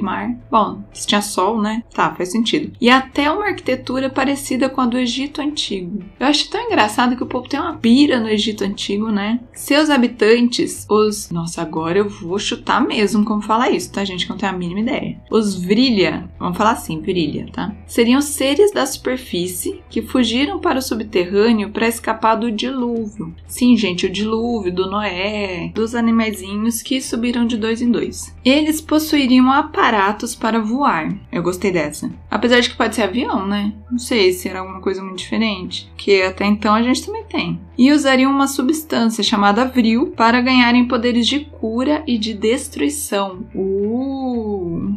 mar. 0.00 0.34
Bom, 0.50 0.82
se 0.92 1.06
tinha 1.06 1.22
sol, 1.22 1.60
né? 1.60 1.82
Tá, 1.94 2.14
faz 2.14 2.30
sentido. 2.30 2.72
E 2.80 2.90
até 2.90 3.30
uma 3.30 3.46
arquitetura 3.46 4.10
parecida 4.10 4.68
com 4.68 4.80
a 4.80 4.86
do 4.86 4.98
Egito 4.98 5.40
Antigo. 5.40 6.02
Eu 6.18 6.26
acho 6.26 6.50
tão 6.50 6.60
engraçado 6.60 7.16
que 7.16 7.22
o 7.22 7.26
povo 7.26 7.48
tem 7.48 7.60
uma 7.60 7.76
pira 7.76 8.20
no 8.20 8.28
Egito 8.28 8.64
Antigo, 8.64 9.10
né? 9.10 9.40
Seus 9.52 9.90
habitantes, 9.90 10.86
os. 10.88 11.30
Nossa, 11.30 11.62
agora 11.62 11.98
eu 11.98 12.08
vou 12.08 12.38
chutar 12.38 12.80
mesmo 12.80 13.24
como 13.24 13.42
falar 13.42 13.70
isso, 13.70 13.92
tá, 13.92 14.04
gente? 14.04 14.24
Que 14.24 14.30
não 14.30 14.38
tenho 14.38 14.52
a 14.52 14.56
mínima 14.56 14.80
ideia. 14.80 15.20
Os 15.30 15.54
Vrilha, 15.54 16.28
vamos 16.38 16.56
falar 16.56 16.72
assim, 16.72 17.00
Virilha, 17.00 17.48
tá? 17.52 17.74
Seriam 17.86 18.20
seres 18.20 18.72
da 18.72 18.84
superfície 18.86 19.82
que 19.88 20.02
fugiram 20.02 20.58
para 20.58 20.78
o 20.78 20.82
subterrâneo 20.82 21.70
para 21.70 21.88
escapar 21.88 22.36
do 22.36 22.50
dilúvio. 22.50 23.34
Sim, 23.46 23.76
gente, 23.76 24.06
o 24.06 24.10
dilúvio, 24.10 24.72
do 24.72 24.90
Noé, 24.90 25.70
dos 25.74 25.94
animaizinhos 25.94 26.82
que 26.82 27.00
subiram 27.00 27.46
de 27.46 27.56
dois 27.56 27.80
em 27.80 27.90
dois. 27.90 28.34
Eles 28.44 28.80
possuiriam 28.80 29.50
a 29.50 29.62
aparatos 29.78 30.34
para 30.34 30.60
voar. 30.60 31.14
Eu 31.30 31.42
gostei 31.42 31.70
dessa. 31.70 32.10
Apesar 32.28 32.58
de 32.58 32.68
que 32.68 32.76
pode 32.76 32.96
ser 32.96 33.02
avião, 33.02 33.46
né? 33.46 33.72
Não 33.88 33.98
sei 33.98 34.32
se 34.32 34.48
era 34.48 34.58
alguma 34.58 34.80
coisa 34.80 35.02
muito 35.02 35.18
diferente. 35.18 35.90
Que 35.96 36.22
até 36.22 36.44
então 36.44 36.74
a 36.74 36.82
gente 36.82 37.06
também 37.06 37.24
tem. 37.24 37.60
E 37.78 37.92
usariam 37.92 38.32
uma 38.32 38.48
substância 38.48 39.22
chamada 39.22 39.64
vril 39.64 40.08
para 40.16 40.40
ganharem 40.40 40.88
poderes 40.88 41.26
de 41.28 41.40
cura 41.40 42.02
e 42.06 42.18
de 42.18 42.34
destruição. 42.34 43.46
Uh, 43.54 44.27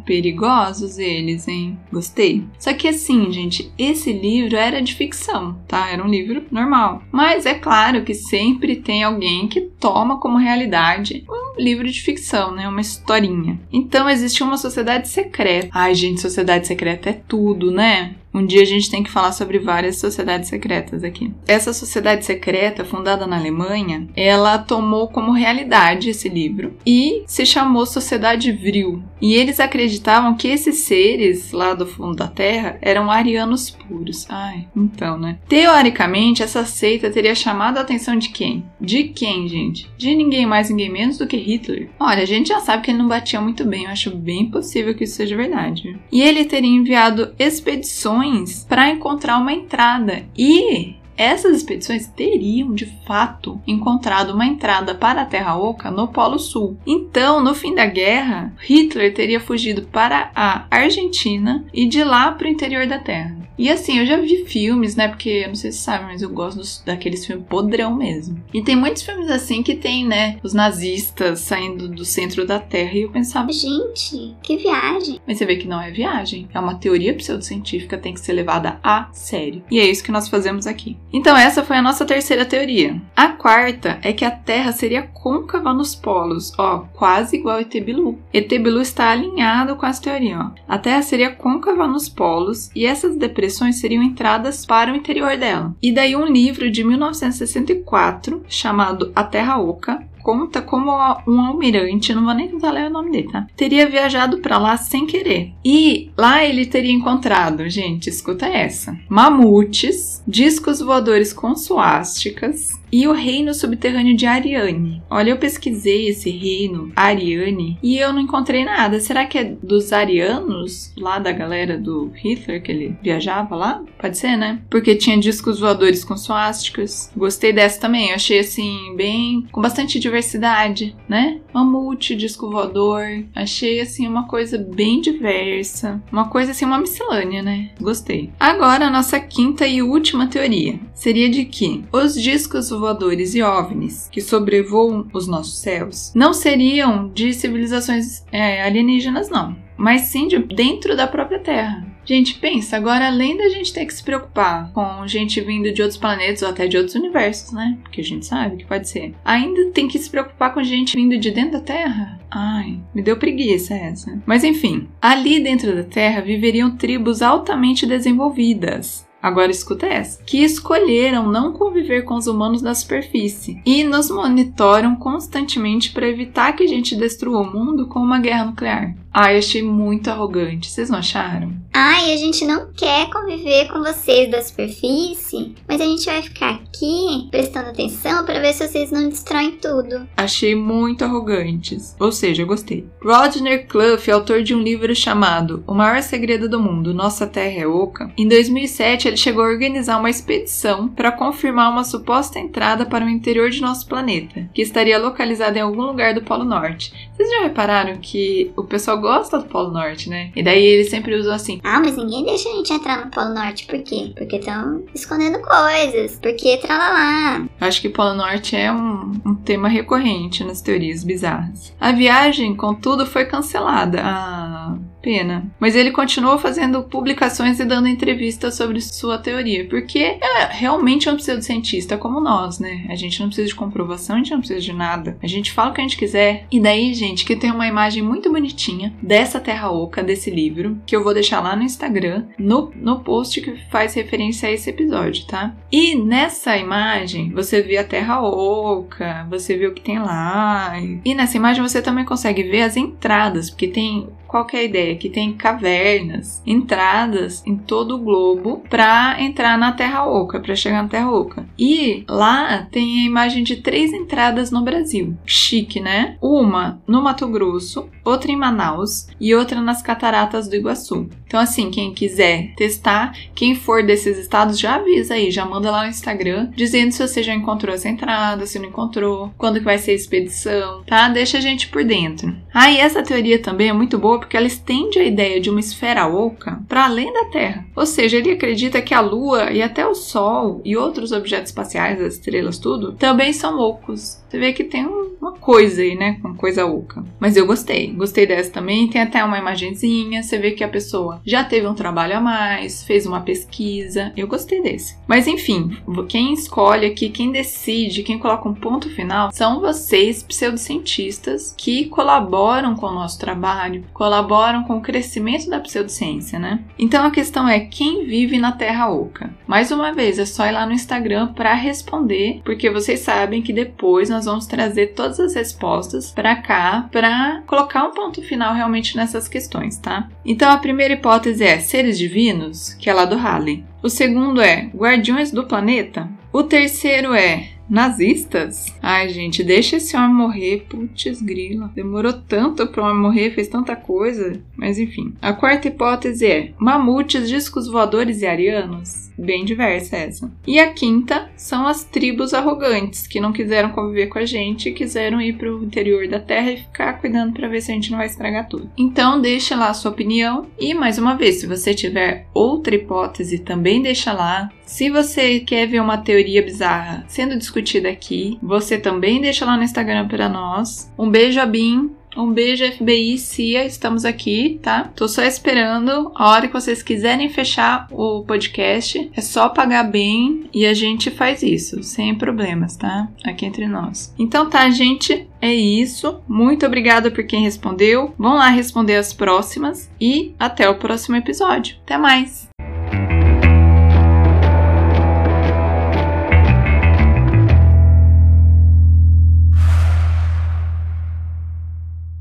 perigosos 0.02 0.98
eles, 0.98 1.48
hein? 1.48 1.78
Gostei. 1.92 2.44
Só 2.60 2.74
que 2.74 2.88
assim, 2.88 3.32
gente, 3.32 3.72
esse 3.78 4.12
livro 4.12 4.56
era 4.56 4.82
de 4.82 4.94
ficção, 4.94 5.58
tá? 5.68 5.90
Era 5.90 6.04
um 6.04 6.10
livro 6.10 6.44
normal. 6.52 7.04
Mas 7.12 7.46
é 7.46 7.54
claro 7.54 8.04
que 8.04 8.14
sempre 8.14 8.76
tem 8.76 9.04
alguém 9.04 9.48
que 9.48 9.62
toma 9.62 10.20
como 10.20 10.38
realidade 10.38 11.26
um 11.30 11.62
livro 11.62 11.90
de 11.90 12.02
ficção, 12.02 12.54
né? 12.54 12.68
Uma 12.68 12.82
historinha. 12.82 13.60
Então 13.72 14.10
existe 14.10 14.44
uma 14.44 14.58
sociedade 14.58 15.08
secreta. 15.08 15.70
Ai, 15.72 15.94
gente, 15.96 16.22
sociedade 16.22 16.68
secreta 16.68 17.10
é 17.10 17.14
tudo, 17.14 17.72
né? 17.72 18.16
Um 18.34 18.46
dia 18.46 18.62
a 18.62 18.66
gente 18.66 18.90
tem 18.90 19.04
que 19.04 19.12
falar 19.12 19.34
sobre 19.34 19.60
várias 19.60 19.98
sociedades 19.98 20.50
secretas 20.50 21.04
aqui. 21.04 21.34
Essa 21.48 21.74
sociedade 21.74 22.26
secreta, 22.26 22.86
fundada 22.86 23.28
na 23.28 23.38
Alemanha, 23.38 24.08
ela 24.16 24.58
tomou 24.58 25.08
como 25.10 25.34
realidade 25.34 26.10
esse 26.10 26.30
livro 26.30 26.74
e 26.86 27.24
se 27.28 27.46
chamou 27.46 27.86
Sociedade 27.86 28.52
Vril. 28.52 29.04
E 29.22 29.34
eles 29.34 29.60
acreditavam 29.60 30.36
que 30.36 30.48
esses 30.48 30.78
seres 30.78 31.52
lá 31.52 31.74
do 31.74 31.86
fundo 31.86 32.16
da 32.16 32.28
Terra 32.28 32.78
eram 32.82 33.12
arianos 33.12 33.70
puros. 33.70 34.26
Ai, 34.30 34.68
então, 34.76 35.18
né? 35.18 35.38
Teoricamente, 35.48 36.42
essa 36.42 36.66
seita 36.66 37.12
teria 37.12 37.36
chamado 37.36 37.78
a 37.78 37.82
atenção 37.82 38.18
de 38.18 38.30
quem? 38.30 38.66
De 38.80 39.04
quem, 39.04 39.48
gente? 39.48 39.90
De 39.98 40.16
ninguém 40.16 40.46
mais, 40.46 40.70
ninguém 40.70 40.90
menos 40.90 41.18
do 41.18 41.28
que 41.28 41.38
Hitler. 41.38 41.90
Olha, 42.00 42.24
a 42.24 42.26
gente 42.26 42.48
já 42.48 42.60
sabe 42.60 42.84
que 42.84 42.92
ele 42.92 42.98
não 42.98 43.08
batia 43.08 43.42
muito 43.42 43.66
bem, 43.66 43.84
eu 43.84 43.92
acho 43.92 44.16
bem 44.16 44.50
possível 44.50 44.96
que 44.96 45.04
isso 45.04 45.16
seja 45.16 45.36
verdade. 45.36 46.00
E 46.12 46.22
ele 46.22 46.46
teria 46.46 46.70
enviado 46.70 47.34
expedições 47.38 48.21
para 48.68 48.90
encontrar 48.90 49.38
uma 49.38 49.54
entrada. 49.54 50.26
E 50.38 50.96
essas 51.22 51.58
expedições 51.58 52.08
teriam 52.08 52.74
de 52.74 52.86
fato 53.06 53.62
encontrado 53.68 54.34
uma 54.34 54.46
entrada 54.46 54.96
para 54.96 55.22
a 55.22 55.26
Terra 55.26 55.56
Oca 55.56 55.92
no 55.92 56.08
Polo 56.08 56.40
Sul. 56.40 56.78
Então, 56.86 57.44
no 57.44 57.54
fim 57.54 57.76
da 57.76 57.86
guerra, 57.86 58.54
Hitler 58.60 59.14
teria 59.14 59.40
fugido 59.40 59.84
para 59.84 60.32
a 60.34 60.66
Argentina 60.72 61.64
e 61.74 61.88
de 61.88 62.04
lá 62.04 62.32
para 62.32 62.48
o 62.48 62.50
interior 62.50 62.88
da 62.88 62.98
Terra. 62.98 63.42
E 63.62 63.70
assim, 63.70 64.00
eu 64.00 64.08
já 64.08 64.18
vi 64.18 64.44
filmes, 64.46 64.96
né? 64.96 65.08
Porque 65.08 65.30
eu 65.30 65.50
não 65.50 65.56
sei 65.56 65.72
se 65.72 65.78
sabe, 65.78 66.06
mas 66.06 66.24
eu 66.24 66.30
gosto 66.32 66.58
dos, 66.58 66.82
daqueles 66.84 67.24
filmes 67.24 67.46
podrão 67.48 67.96
mesmo. 67.96 68.44
E 68.52 68.64
tem 68.64 68.76
muitos 68.76 69.04
filmes 69.04 69.30
assim 69.30 69.62
que 69.62 69.76
tem, 69.76 70.04
né? 70.04 70.40
Os 70.42 70.52
nazistas 70.52 71.42
saindo 71.42 71.88
do 71.88 72.04
centro 72.04 72.44
da 72.44 72.60
Terra. 72.60 72.94
E 72.96 73.04
eu 73.04 73.12
pensava. 73.12 73.52
Gente, 73.52 74.36
que 74.42 74.58
viagem. 74.58 75.20
Mas 75.28 75.38
você 75.38 75.46
vê 75.46 75.58
que 75.58 75.68
não 75.68 75.80
é 75.80 75.92
viagem. 75.92 76.50
É 76.52 76.60
uma 76.60 76.74
teoria 76.74 77.14
pseudocientífica, 77.14 78.00
tem 78.00 78.16
que 78.16 78.20
ser 78.20 78.34
levada 78.34 78.80
a 78.84 79.10
sério. 79.12 79.64
E 79.70 79.80
é 79.80 79.86
isso 79.86 80.04
que 80.04 80.12
nós 80.12 80.28
fazemos 80.28 80.66
aqui. 80.66 80.98
Então, 81.14 81.36
essa 81.36 81.64
foi 81.64 81.78
a 81.78 81.82
nossa 81.82 82.06
terceira 82.06 82.46
teoria. 82.46 83.02
A 83.16 83.30
quarta 83.30 84.00
é 84.02 84.14
que 84.14 84.24
a 84.24 84.32
Terra 84.32 84.72
seria 84.72 85.04
côncava 85.04 85.74
nos 85.74 85.94
polos, 85.94 86.54
ó, 86.58 86.86
quase 86.94 87.38
igual 87.38 87.58
a 87.58 87.62
Etebilu. 87.62 88.20
Etebilu 88.34 88.82
está 88.82 89.10
alinhado 89.10 89.76
com 89.76 89.86
essa 89.86 90.02
teoria, 90.02 90.40
ó. 90.40 90.52
A 90.68 90.78
Terra 90.78 91.02
seria 91.02 91.32
côncava 91.32 91.88
nos 91.88 92.08
polos 92.08 92.72
e 92.76 92.86
essas 92.86 93.16
depressões 93.16 93.80
seriam 93.80 94.04
entradas 94.04 94.66
para 94.66 94.92
o 94.92 94.96
interior 94.96 95.38
dela. 95.38 95.76
E 95.82 95.92
daí 95.92 96.16
um 96.16 96.26
livro 96.26 96.72
de 96.72 96.84
1964 96.84 98.44
chamado 98.48 99.12
A 99.16 99.24
Terra 99.24 99.60
Oca 99.60 100.11
conta 100.22 100.62
como 100.62 100.92
um 101.28 101.42
almirante, 101.42 102.14
não 102.14 102.26
vou 102.26 102.34
nem 102.34 102.48
tentar 102.48 102.72
ler 102.72 102.88
o 102.88 102.94
nome 102.94 103.12
dele, 103.12 103.32
tá? 103.32 103.48
Teria 103.56 103.90
viajado 103.90 104.40
para 104.40 104.58
lá 104.58 104.78
sem 104.78 105.06
querer. 105.06 105.54
E 105.64 106.12
lá 106.18 106.44
ele 106.44 106.66
teria 106.66 106.92
encontrado, 106.92 107.70
gente, 107.70 108.10
escuta 108.10 108.46
essa: 108.46 108.98
mamutes, 109.10 110.24
discos 110.28 110.80
voadores 110.80 111.34
com 111.34 111.56
suásticas, 111.56 112.81
e 112.92 113.08
o 113.08 113.14
reino 113.14 113.54
subterrâneo 113.54 114.16
de 114.16 114.26
Ariane. 114.26 115.02
Olha, 115.10 115.32
eu 115.32 115.38
pesquisei 115.38 116.10
esse 116.10 116.30
reino, 116.30 116.92
Ariane, 116.96 117.78
e 117.82 117.98
eu 117.98 118.12
não 118.12 118.22
encontrei 118.22 118.66
nada. 118.66 119.00
Será 119.00 119.26
que 119.26 119.38
é 119.38 119.44
dos 119.44 119.94
arianos, 119.94 120.92
lá 120.98 121.20
da 121.20 121.32
galera 121.32 121.78
do 121.78 122.12
Hitler, 122.16 122.62
que 122.62 122.72
ele 122.72 122.98
viajava 123.02 123.56
lá? 123.56 123.84
Pode 123.98 124.18
ser, 124.18 124.36
né? 124.36 124.62
Porque 124.70 124.96
tinha 124.96 125.18
discos 125.18 125.60
voadores 125.60 126.04
com 126.04 126.18
suásticas. 126.18 127.12
Gostei 127.16 127.54
dessa 127.54 127.80
também, 127.80 128.10
eu 128.10 128.16
achei 128.16 128.40
assim, 128.40 128.96
bem. 128.96 129.48
com 129.52 129.62
bastante 129.62 130.00
diversidade, 130.00 130.96
né? 131.08 131.40
Mamute, 131.54 132.16
disco 132.16 132.50
voador. 132.50 133.04
Achei 133.36 133.80
assim 133.80 134.08
uma 134.08 134.28
coisa 134.28 134.58
bem 134.58 135.02
diversa. 135.02 136.02
Uma 136.12 136.28
coisa 136.30 136.52
assim, 136.52 136.66
uma 136.66 136.80
miscelânea, 136.80 137.42
né? 137.42 137.70
Gostei. 137.80 138.32
Agora, 138.40 138.88
a 138.88 138.92
nossa 138.92 139.20
quinta 139.20 139.68
e 139.68 139.82
última 139.82 140.28
teoria 140.28 140.80
seria 140.94 141.30
de 141.30 141.46
que 141.46 141.84
os 141.92 142.16
discos 142.16 142.70
voadores 142.82 143.34
e 143.34 143.42
OVNIs 143.42 144.10
que 144.12 144.20
sobrevoam 144.20 145.08
os 145.14 145.28
nossos 145.28 145.60
céus 145.60 146.12
não 146.14 146.34
seriam 146.34 147.08
de 147.10 147.34
civilizações 147.34 148.26
é, 148.32 148.62
alienígenas, 148.64 149.30
não, 149.30 149.56
mas 149.78 150.02
sim 150.02 150.28
de 150.28 150.38
dentro 150.38 150.96
da 150.96 151.08
própria 151.08 151.40
Terra. 151.40 151.88
Gente, 152.04 152.40
pensa, 152.40 152.78
agora 152.78 153.08
além 153.08 153.38
da 153.38 153.50
gente 153.50 153.72
ter 153.72 153.86
que 153.86 153.94
se 153.94 154.04
preocupar 154.04 154.72
com 154.74 155.08
gente 155.08 155.40
vindo 155.40 155.72
de 155.72 155.82
outros 155.82 156.00
planetas 156.00 156.42
ou 156.42 156.50
até 156.50 156.68
de 156.68 156.78
outros 156.78 156.96
universos, 156.96 157.52
né? 157.52 157.78
Porque 157.84 158.02
a 158.02 158.04
gente 158.04 158.26
sabe 158.26 158.58
que 158.58 158.66
pode 158.66 158.90
ser. 158.90 159.14
Ainda 159.24 159.70
tem 159.72 159.88
que 159.88 160.00
se 160.00 160.10
preocupar 160.10 160.54
com 160.54 160.64
gente 160.64 160.96
vindo 160.96 161.18
de 161.18 161.32
dentro 161.32 161.54
da 161.54 161.62
Terra? 161.62 162.20
Ai, 162.30 162.80
me 162.94 163.02
deu 163.02 163.18
preguiça 163.18 163.76
essa. 163.76 164.22
Mas 164.26 164.44
enfim, 164.44 164.88
ali 165.02 165.40
dentro 165.40 165.76
da 165.76 165.84
Terra 165.84 166.22
viveriam 166.22 166.76
tribos 166.76 167.22
altamente 167.22 167.86
desenvolvidas 167.86 169.10
Agora 169.22 169.52
escuta 169.52 169.86
essa. 169.86 170.22
Que 170.24 170.44
escolheram 170.44 171.32
não 171.32 171.54
conviver 171.54 172.04
com 172.04 172.16
os 172.16 172.28
humanos 172.28 172.62
da 172.62 172.74
superfície 172.74 173.62
e 173.66 173.84
nos 173.84 174.10
monitoram 174.10 174.96
constantemente 174.96 175.92
para 175.92 176.08
evitar 176.08 176.54
que 176.54 176.64
a 176.64 176.68
gente 176.68 176.96
destrua 176.96 177.42
o 177.42 177.52
mundo 177.52 177.88
com 177.88 178.00
uma 178.00 178.20
guerra 178.20 178.46
nuclear. 178.46 178.96
Ai, 179.14 179.38
achei 179.38 179.62
muito 179.62 180.10
arrogante. 180.10 180.72
Vocês 180.72 180.90
não 180.90 181.00
acharam? 181.00 181.54
Ai, 181.74 182.14
a 182.14 182.18
gente 182.18 182.46
não 182.46 182.72
quer 182.74 183.10
conviver 183.10 183.68
com 183.68 183.80
vocês 183.80 184.32
da 184.32 184.42
superfície, 184.42 185.54
mas 185.68 185.82
a 185.82 185.86
gente 185.86 186.06
vai 186.06 186.22
ficar 186.22 186.50
aqui 186.52 187.28
prestando 187.30 187.70
atenção 187.70 188.26
para 188.26 188.40
ver 188.40 188.54
se 188.54 188.68
vocês 188.68 188.92
não 188.92 189.10
destroem 189.10 189.52
tudo. 189.52 190.08
Achei 190.16 190.56
muito 190.56 191.04
arrogantes. 191.04 191.96
Ou 192.00 192.12
seja, 192.12 192.44
eu 192.44 192.48
gostei. 192.48 192.88
Rodney 193.02 193.60
Clough, 193.60 194.00
autor 194.14 194.44
de 194.44 194.56
um 194.56 194.62
livro 194.62 194.96
chamado 194.96 195.64
O 195.68 195.74
Maior 195.74 196.02
Segredo 196.02 196.48
do 196.48 196.60
Mundo, 196.60 196.94
Nossa 196.94 197.28
Terra 197.28 197.62
é 197.62 197.68
Oca, 197.68 198.12
em 198.18 198.28
2007 198.28 199.08
ele 199.08 199.18
chegou 199.18 199.44
a 199.44 199.48
organizar 199.48 199.98
uma 199.98 200.10
expedição 200.10 200.88
para 200.88 201.12
confirmar 201.12 201.72
uma 201.72 201.84
suposta 201.84 202.40
entrada 202.40 202.86
para 202.86 203.06
o 203.06 203.10
interior 203.10 203.50
de 203.50 203.62
nosso 203.62 203.88
planeta, 203.88 204.50
que 204.54 204.62
estaria 204.62 205.00
localizada 205.00 205.58
em 205.58 205.62
algum 205.62 205.82
lugar 205.82 206.14
do 206.14 206.22
Polo 206.22 206.46
Norte. 206.46 206.94
Vocês 207.14 207.30
já 207.30 207.44
repararam 207.44 207.98
que 207.98 208.52
o 208.56 208.64
pessoal 208.64 209.01
gosta 209.02 209.40
do 209.40 209.46
Polo 209.46 209.72
Norte, 209.72 210.10
né? 210.10 210.32
E 210.36 210.44
daí 210.44 210.64
eles 210.64 210.90
sempre 210.90 211.16
usam 211.16 211.34
assim: 211.34 211.60
Ah, 211.64 211.80
mas 211.80 211.98
ninguém 211.98 212.24
deixa 212.24 212.50
a 212.50 212.54
gente 212.54 212.72
entrar 212.72 213.06
no 213.06 213.12
Polo 213.12 213.34
Norte, 213.34 213.66
por 213.66 213.80
quê? 213.80 214.14
Porque 214.16 214.38
estão 214.38 214.84
escondendo 214.94 215.40
coisas, 215.42 216.18
porque 216.22 216.60
lá. 216.68 217.46
Acho 217.60 217.82
que 217.82 217.90
Polo 217.90 218.14
Norte 218.14 218.56
é 218.56 218.72
um, 218.72 219.12
um 219.26 219.36
tema 219.36 219.68
recorrente 219.68 220.44
nas 220.44 220.62
teorias 220.62 221.04
bizarras. 221.04 221.74
A 221.80 221.92
viagem, 221.92 222.56
contudo, 222.56 223.06
foi 223.06 223.26
cancelada. 223.26 224.02
Ah 224.04 224.78
Pena. 225.02 225.46
Mas 225.60 225.76
ele 225.76 225.92
continuou 225.92 226.38
fazendo 226.38 226.84
publicações 226.84 227.60
e 227.60 227.66
dando 227.66 227.88
entrevistas 227.88 228.56
sobre 228.56 228.80
sua 228.82 229.18
teoria, 229.18 229.68
porque 229.68 230.00
é 230.22 230.48
realmente 230.50 231.10
um 231.10 231.16
pseudocientista 231.16 231.98
como 231.98 232.20
nós, 232.20 232.60
né? 232.60 232.86
A 232.90 232.96
gente 232.96 233.20
não 233.20 233.28
precisa 233.28 233.48
de 233.48 233.56
comprovação, 233.56 234.16
a 234.16 234.20
gente 234.20 234.32
não 234.32 234.40
precisa 234.40 234.60
de 234.60 234.74
nada. 234.74 235.18
A 235.22 235.28
gente 235.28 235.52
fala 235.52 235.72
o 235.72 235.74
que 235.74 235.82
a 235.82 235.84
gente 235.84 235.98
quiser. 235.98 236.46
E 236.52 236.60
daí, 236.60 236.94
gente, 236.94 237.26
que 237.26 237.36
tem 237.36 237.52
uma 237.52 237.68
imagem 237.68 238.04
muito 238.04 238.32
bonitinha 238.32 238.94
dessa 239.02 239.40
terra 239.40 239.72
oca 239.72 240.04
desse 240.04 240.30
livro, 240.30 240.78
que 240.86 240.96
eu 240.96 241.04
vou 241.04 241.14
deixar 241.14 241.42
lá 241.42 241.56
no 241.56 241.64
Instagram, 241.64 242.26
no, 242.38 242.72
no 242.76 243.00
post 243.00 243.42
que 243.42 243.56
faz 243.70 243.94
referência 243.94 244.50
a 244.50 244.52
esse 244.52 244.70
episódio, 244.70 245.26
tá? 245.26 245.56
E 245.72 245.96
nessa 245.96 246.58
imagem, 246.58 247.32
você 247.32 247.62
vê 247.62 247.78
a 247.78 247.84
terra 247.84 248.22
oca, 248.22 249.26
você 249.30 249.58
vê 249.58 249.68
o 249.68 249.74
que 249.74 249.82
tem 249.82 250.00
lá. 250.00 250.74
E 251.04 251.16
nessa 251.16 251.38
imagem 251.38 251.62
você 251.62 251.82
também 251.82 252.06
consegue 252.06 252.44
ver 252.44 252.64
as 252.64 252.78
entradas, 252.78 253.50
porque 253.50 253.68
tem 253.68 254.10
qual 254.32 254.48
é 254.54 254.58
a 254.60 254.64
ideia? 254.64 254.96
Que 254.96 255.10
tem 255.10 255.34
cavernas, 255.34 256.42
entradas 256.46 257.44
em 257.46 257.58
todo 257.58 257.98
o 257.98 258.00
globo 258.00 258.64
para 258.70 259.22
entrar 259.22 259.58
na 259.58 259.74
Terra 259.74 260.06
Oca, 260.06 260.40
para 260.40 260.56
chegar 260.56 260.82
na 260.82 260.88
Terra 260.88 261.12
Oca. 261.12 261.46
E 261.62 262.04
lá 262.10 262.68
tem 262.72 263.02
a 263.02 263.06
imagem 263.06 263.44
de 263.44 263.58
três 263.58 263.94
entradas 263.94 264.50
no 264.50 264.64
Brasil. 264.64 265.16
Chique, 265.28 265.80
né? 265.80 266.18
Uma 266.20 266.82
no 266.88 267.04
Mato 267.04 267.28
Grosso, 267.28 267.88
outra 268.04 268.32
em 268.32 268.36
Manaus 268.36 269.08
e 269.20 269.36
outra 269.36 269.62
nas 269.62 269.84
Cataratas 269.84 270.48
do 270.48 270.56
Iguaçu. 270.56 271.08
Então, 271.28 271.40
assim, 271.40 271.70
quem 271.70 271.94
quiser 271.94 272.54
testar, 272.56 273.16
quem 273.36 273.56
for 273.56 273.84
desses 273.84 274.18
estados, 274.18 274.60
já 274.60 274.76
avisa 274.76 275.14
aí, 275.14 275.32
já 275.32 275.46
manda 275.46 275.72
lá 275.72 275.84
no 275.84 275.90
Instagram, 275.90 276.50
dizendo 276.56 276.92
se 276.92 277.08
você 277.08 277.24
já 277.24 277.34
encontrou 277.34 277.74
essa 277.74 277.88
entrada, 277.88 278.46
se 278.46 278.60
não 278.60 278.68
encontrou, 278.68 279.32
quando 279.38 279.60
que 279.60 279.64
vai 279.64 279.78
ser 279.78 279.92
a 279.92 279.96
expedição, 279.96 280.84
tá? 280.84 281.08
Deixa 281.08 281.38
a 281.38 281.42
gente 281.42 281.70
por 281.70 281.86
dentro. 281.86 282.36
Ah, 282.54 282.70
e 282.70 282.78
essa 282.78 283.02
teoria 283.02 283.40
também 283.40 283.70
é 283.70 283.74
muito 283.74 283.98
boa 283.98 284.20
porque 284.20 284.36
ela 284.36 284.48
estende 284.48 285.00
a 285.00 285.06
ideia 285.06 285.40
de 285.40 285.50
uma 285.50 285.60
esfera 285.60 286.08
oca 286.08 286.60
para 286.68 286.86
além 286.86 287.14
da 287.14 287.26
Terra. 287.26 287.66
Ou 287.76 287.86
seja, 287.86 288.18
ele 288.18 288.32
acredita 288.32 288.82
que 288.82 288.94
a 288.94 289.00
Lua 289.00 289.52
e 289.52 289.62
até 289.62 289.88
o 289.88 289.96
Sol 289.96 290.60
e 290.66 290.76
outros 290.76 291.14
objetos 291.14 291.51
espaciais, 291.52 292.02
as 292.02 292.16
estrelas, 292.16 292.58
tudo, 292.58 292.94
também 292.94 293.32
são 293.32 293.60
ocos. 293.60 294.20
Você 294.28 294.40
vê 294.40 294.54
que 294.54 294.64
tem 294.64 294.86
uma 295.32 295.40
coisa 295.40 295.82
aí, 295.82 295.96
né? 295.96 296.20
Uma 296.24 296.36
coisa 296.36 296.66
oca. 296.66 297.04
Mas 297.20 297.38
eu 297.38 297.46
gostei. 297.46 297.88
Gostei 297.94 298.28
dessa 298.28 298.52
também. 298.52 298.90
Tem 298.90 299.02
até 299.02 299.24
uma 299.24 299.38
imagenzinha. 299.38 300.22
Você 300.22 300.38
vê 300.38 300.52
que 300.52 300.64
a 300.64 300.68
pessoa 300.68 301.22
já 301.26 301.44
teve 301.44 301.68
um 301.68 301.74
trabalho 301.74 302.18
a 302.18 302.22
mais, 302.22 302.84
fez 302.84 303.06
uma 303.06 303.22
pesquisa. 303.22 304.12
Eu 304.16 304.28
gostei 304.28 304.62
desse. 304.62 304.98
Mas 305.08 305.28
enfim, 305.28 305.78
quem 306.08 306.34
escolhe 306.34 306.86
aqui, 306.86 307.10
quem 307.10 307.32
decide, 307.32 308.04
quem 308.04 308.20
coloca 308.20 308.48
um 308.48 308.54
ponto 308.54 308.90
final 308.90 309.32
são 309.32 309.60
vocês, 309.60 310.24
pseudocientistas, 310.24 311.56
que 311.58 311.86
colaboram 311.86 312.76
com 312.76 312.88
o 312.88 312.94
nosso 312.94 313.20
trabalho, 313.20 313.86
colaboram 313.94 314.64
com 314.64 314.78
o 314.78 314.82
crescimento 314.82 315.50
da 315.50 315.60
pseudociência, 315.60 316.40
né? 316.40 316.64
Então 316.78 317.06
a 317.06 317.12
questão 317.12 317.48
é 317.48 317.60
quem 317.60 318.06
vive 318.06 318.38
na 318.38 318.52
Terra 318.52 318.90
Oca. 318.90 319.34
Mais 319.48 319.72
uma 319.72 319.94
vez, 319.94 320.20
é 320.20 320.26
só 320.26 320.46
ir 320.46 320.52
lá 320.52 320.66
no 320.66 320.74
Instagram 320.74 321.34
para 321.34 321.54
responder, 321.54 322.42
porque 322.44 322.70
vocês 322.70 323.00
sabem 323.00 323.42
que 323.42 323.54
depois 323.54 324.10
nós 324.10 324.26
vamos 324.26 324.46
trazer 324.46 324.94
todas 324.94 325.20
as 325.20 325.31
respostas 325.34 326.12
para 326.12 326.36
cá 326.36 326.88
para 326.92 327.42
colocar 327.48 327.84
um 327.84 327.92
ponto 327.92 328.22
final 328.22 328.54
realmente 328.54 328.96
nessas 328.96 329.28
questões, 329.28 329.78
tá? 329.78 330.10
Então 330.26 330.52
a 330.52 330.58
primeira 330.58 330.94
hipótese 330.94 331.44
é 331.44 331.60
seres 331.60 331.98
divinos, 331.98 332.74
que 332.76 332.90
é 332.90 332.94
lá 332.94 333.06
do 333.06 333.16
Halley. 333.16 333.64
O 333.84 333.90
segundo 333.90 334.42
é 334.42 334.70
guardiões 334.76 335.32
do 335.32 335.46
planeta. 335.46 336.10
O 336.32 336.44
terceiro 336.44 337.14
é 337.14 337.50
Nazistas? 337.72 338.66
Ai, 338.82 339.08
gente, 339.08 339.42
deixa 339.44 339.78
esse 339.78 339.96
homem 339.96 340.14
morrer. 340.14 340.66
Putz, 340.68 341.22
grila. 341.22 341.72
Demorou 341.74 342.12
tanto 342.12 342.68
pra 342.68 342.84
homem 342.84 343.02
morrer, 343.02 343.32
fez 343.32 343.48
tanta 343.48 343.78
coisa. 343.78 344.42
Mas 344.58 344.78
enfim. 344.78 345.14
A 345.22 345.32
quarta 345.32 345.70
hipótese 345.70 346.26
é 346.26 346.54
mamutes, 346.60 347.30
discos 347.30 347.70
voadores 347.70 348.22
e 348.22 348.26
arianos? 348.28 349.10
Bem 349.18 349.46
diversa 349.46 349.98
essa. 349.98 350.32
E 350.46 350.60
a 350.60 350.72
quinta 350.72 351.30
são 351.36 351.68
as 351.68 351.84
tribos 351.84 352.34
arrogantes, 352.34 353.08
que 353.08 353.20
não 353.20 353.32
quiseram 353.32 353.70
conviver 353.70 354.08
com 354.08 354.20
a 354.20 354.26
gente 354.26 354.70
e 354.70 354.74
quiseram 354.74 355.22
ir 355.22 355.34
pro 355.34 355.64
interior 355.64 356.08
da 356.08 356.20
Terra 356.20 356.52
e 356.52 356.58
ficar 356.58 356.94
cuidando 356.94 357.34
para 357.34 357.48
ver 357.48 357.62
se 357.62 357.72
a 357.72 357.76
gente 357.76 357.92
não 357.92 357.98
vai 357.98 358.08
estragar 358.08 358.48
tudo. 358.48 358.70
Então, 358.78 359.22
deixa 359.22 359.56
lá 359.56 359.70
a 359.70 359.74
sua 359.74 359.92
opinião. 359.92 360.48
E, 360.60 360.74
mais 360.74 360.98
uma 360.98 361.16
vez, 361.16 361.36
se 361.36 361.48
você 361.48 361.74
tiver 361.74 362.28
outra 362.34 362.76
hipótese, 362.76 363.40
também 363.40 363.82
deixa 363.82 364.12
lá. 364.14 364.50
Se 364.66 364.90
você 364.90 365.40
quer 365.40 365.68
ver 365.68 365.82
uma 365.82 365.98
teoria 365.98 366.42
bizarra 366.42 367.04
sendo 367.08 367.38
discutida 367.38 367.90
aqui, 367.90 368.40
você 368.42 368.78
também 368.78 369.22
deixa 369.22 369.46
lá 369.46 369.58
no 369.58 369.64
Instagram 369.64 370.08
para 370.08 370.30
nós. 370.30 370.92
Um 370.98 371.10
beijo 371.10 371.40
a 371.40 371.46
Bim 371.46 371.92
um 372.16 372.32
beijo, 372.32 372.70
FBI, 372.72 373.18
Cia, 373.18 373.66
estamos 373.66 374.06
aqui, 374.06 374.60
tá? 374.62 374.92
Tô 374.96 375.08
só 375.08 375.24
esperando 375.24 376.12
a 376.16 376.30
hora 376.30 376.48
que 376.48 376.54
vocês 376.54 376.84
quiserem 376.84 377.30
fechar 377.30 377.88
o 377.92 378.24
podcast. 378.24 379.10
É 379.16 379.22
só 379.22 379.50
pagar 379.50 379.84
bem 379.84 380.50
e 380.54 380.66
a 380.66 380.74
gente 380.74 381.10
faz 381.10 381.42
isso, 381.42 381.82
sem 381.84 382.16
problemas, 382.16 382.76
tá? 382.76 383.08
Aqui 383.24 383.46
entre 383.46 383.68
nós. 383.68 384.14
Então 384.18 384.50
tá, 384.50 384.70
gente, 384.70 385.28
é 385.42 385.54
isso. 385.54 386.22
Muito 386.28 386.66
obrigada 386.66 387.10
por 387.10 387.26
quem 387.26 387.44
respondeu. 387.44 388.14
Vão 388.18 388.36
lá 388.36 388.50
responder 388.50 388.96
as 388.96 389.14
próximas 389.14 389.90
e 390.00 390.34
até 390.40 390.70
o 390.70 390.76
próximo 390.76 391.16
episódio. 391.16 391.78
Até 391.84 391.98
mais! 391.98 392.51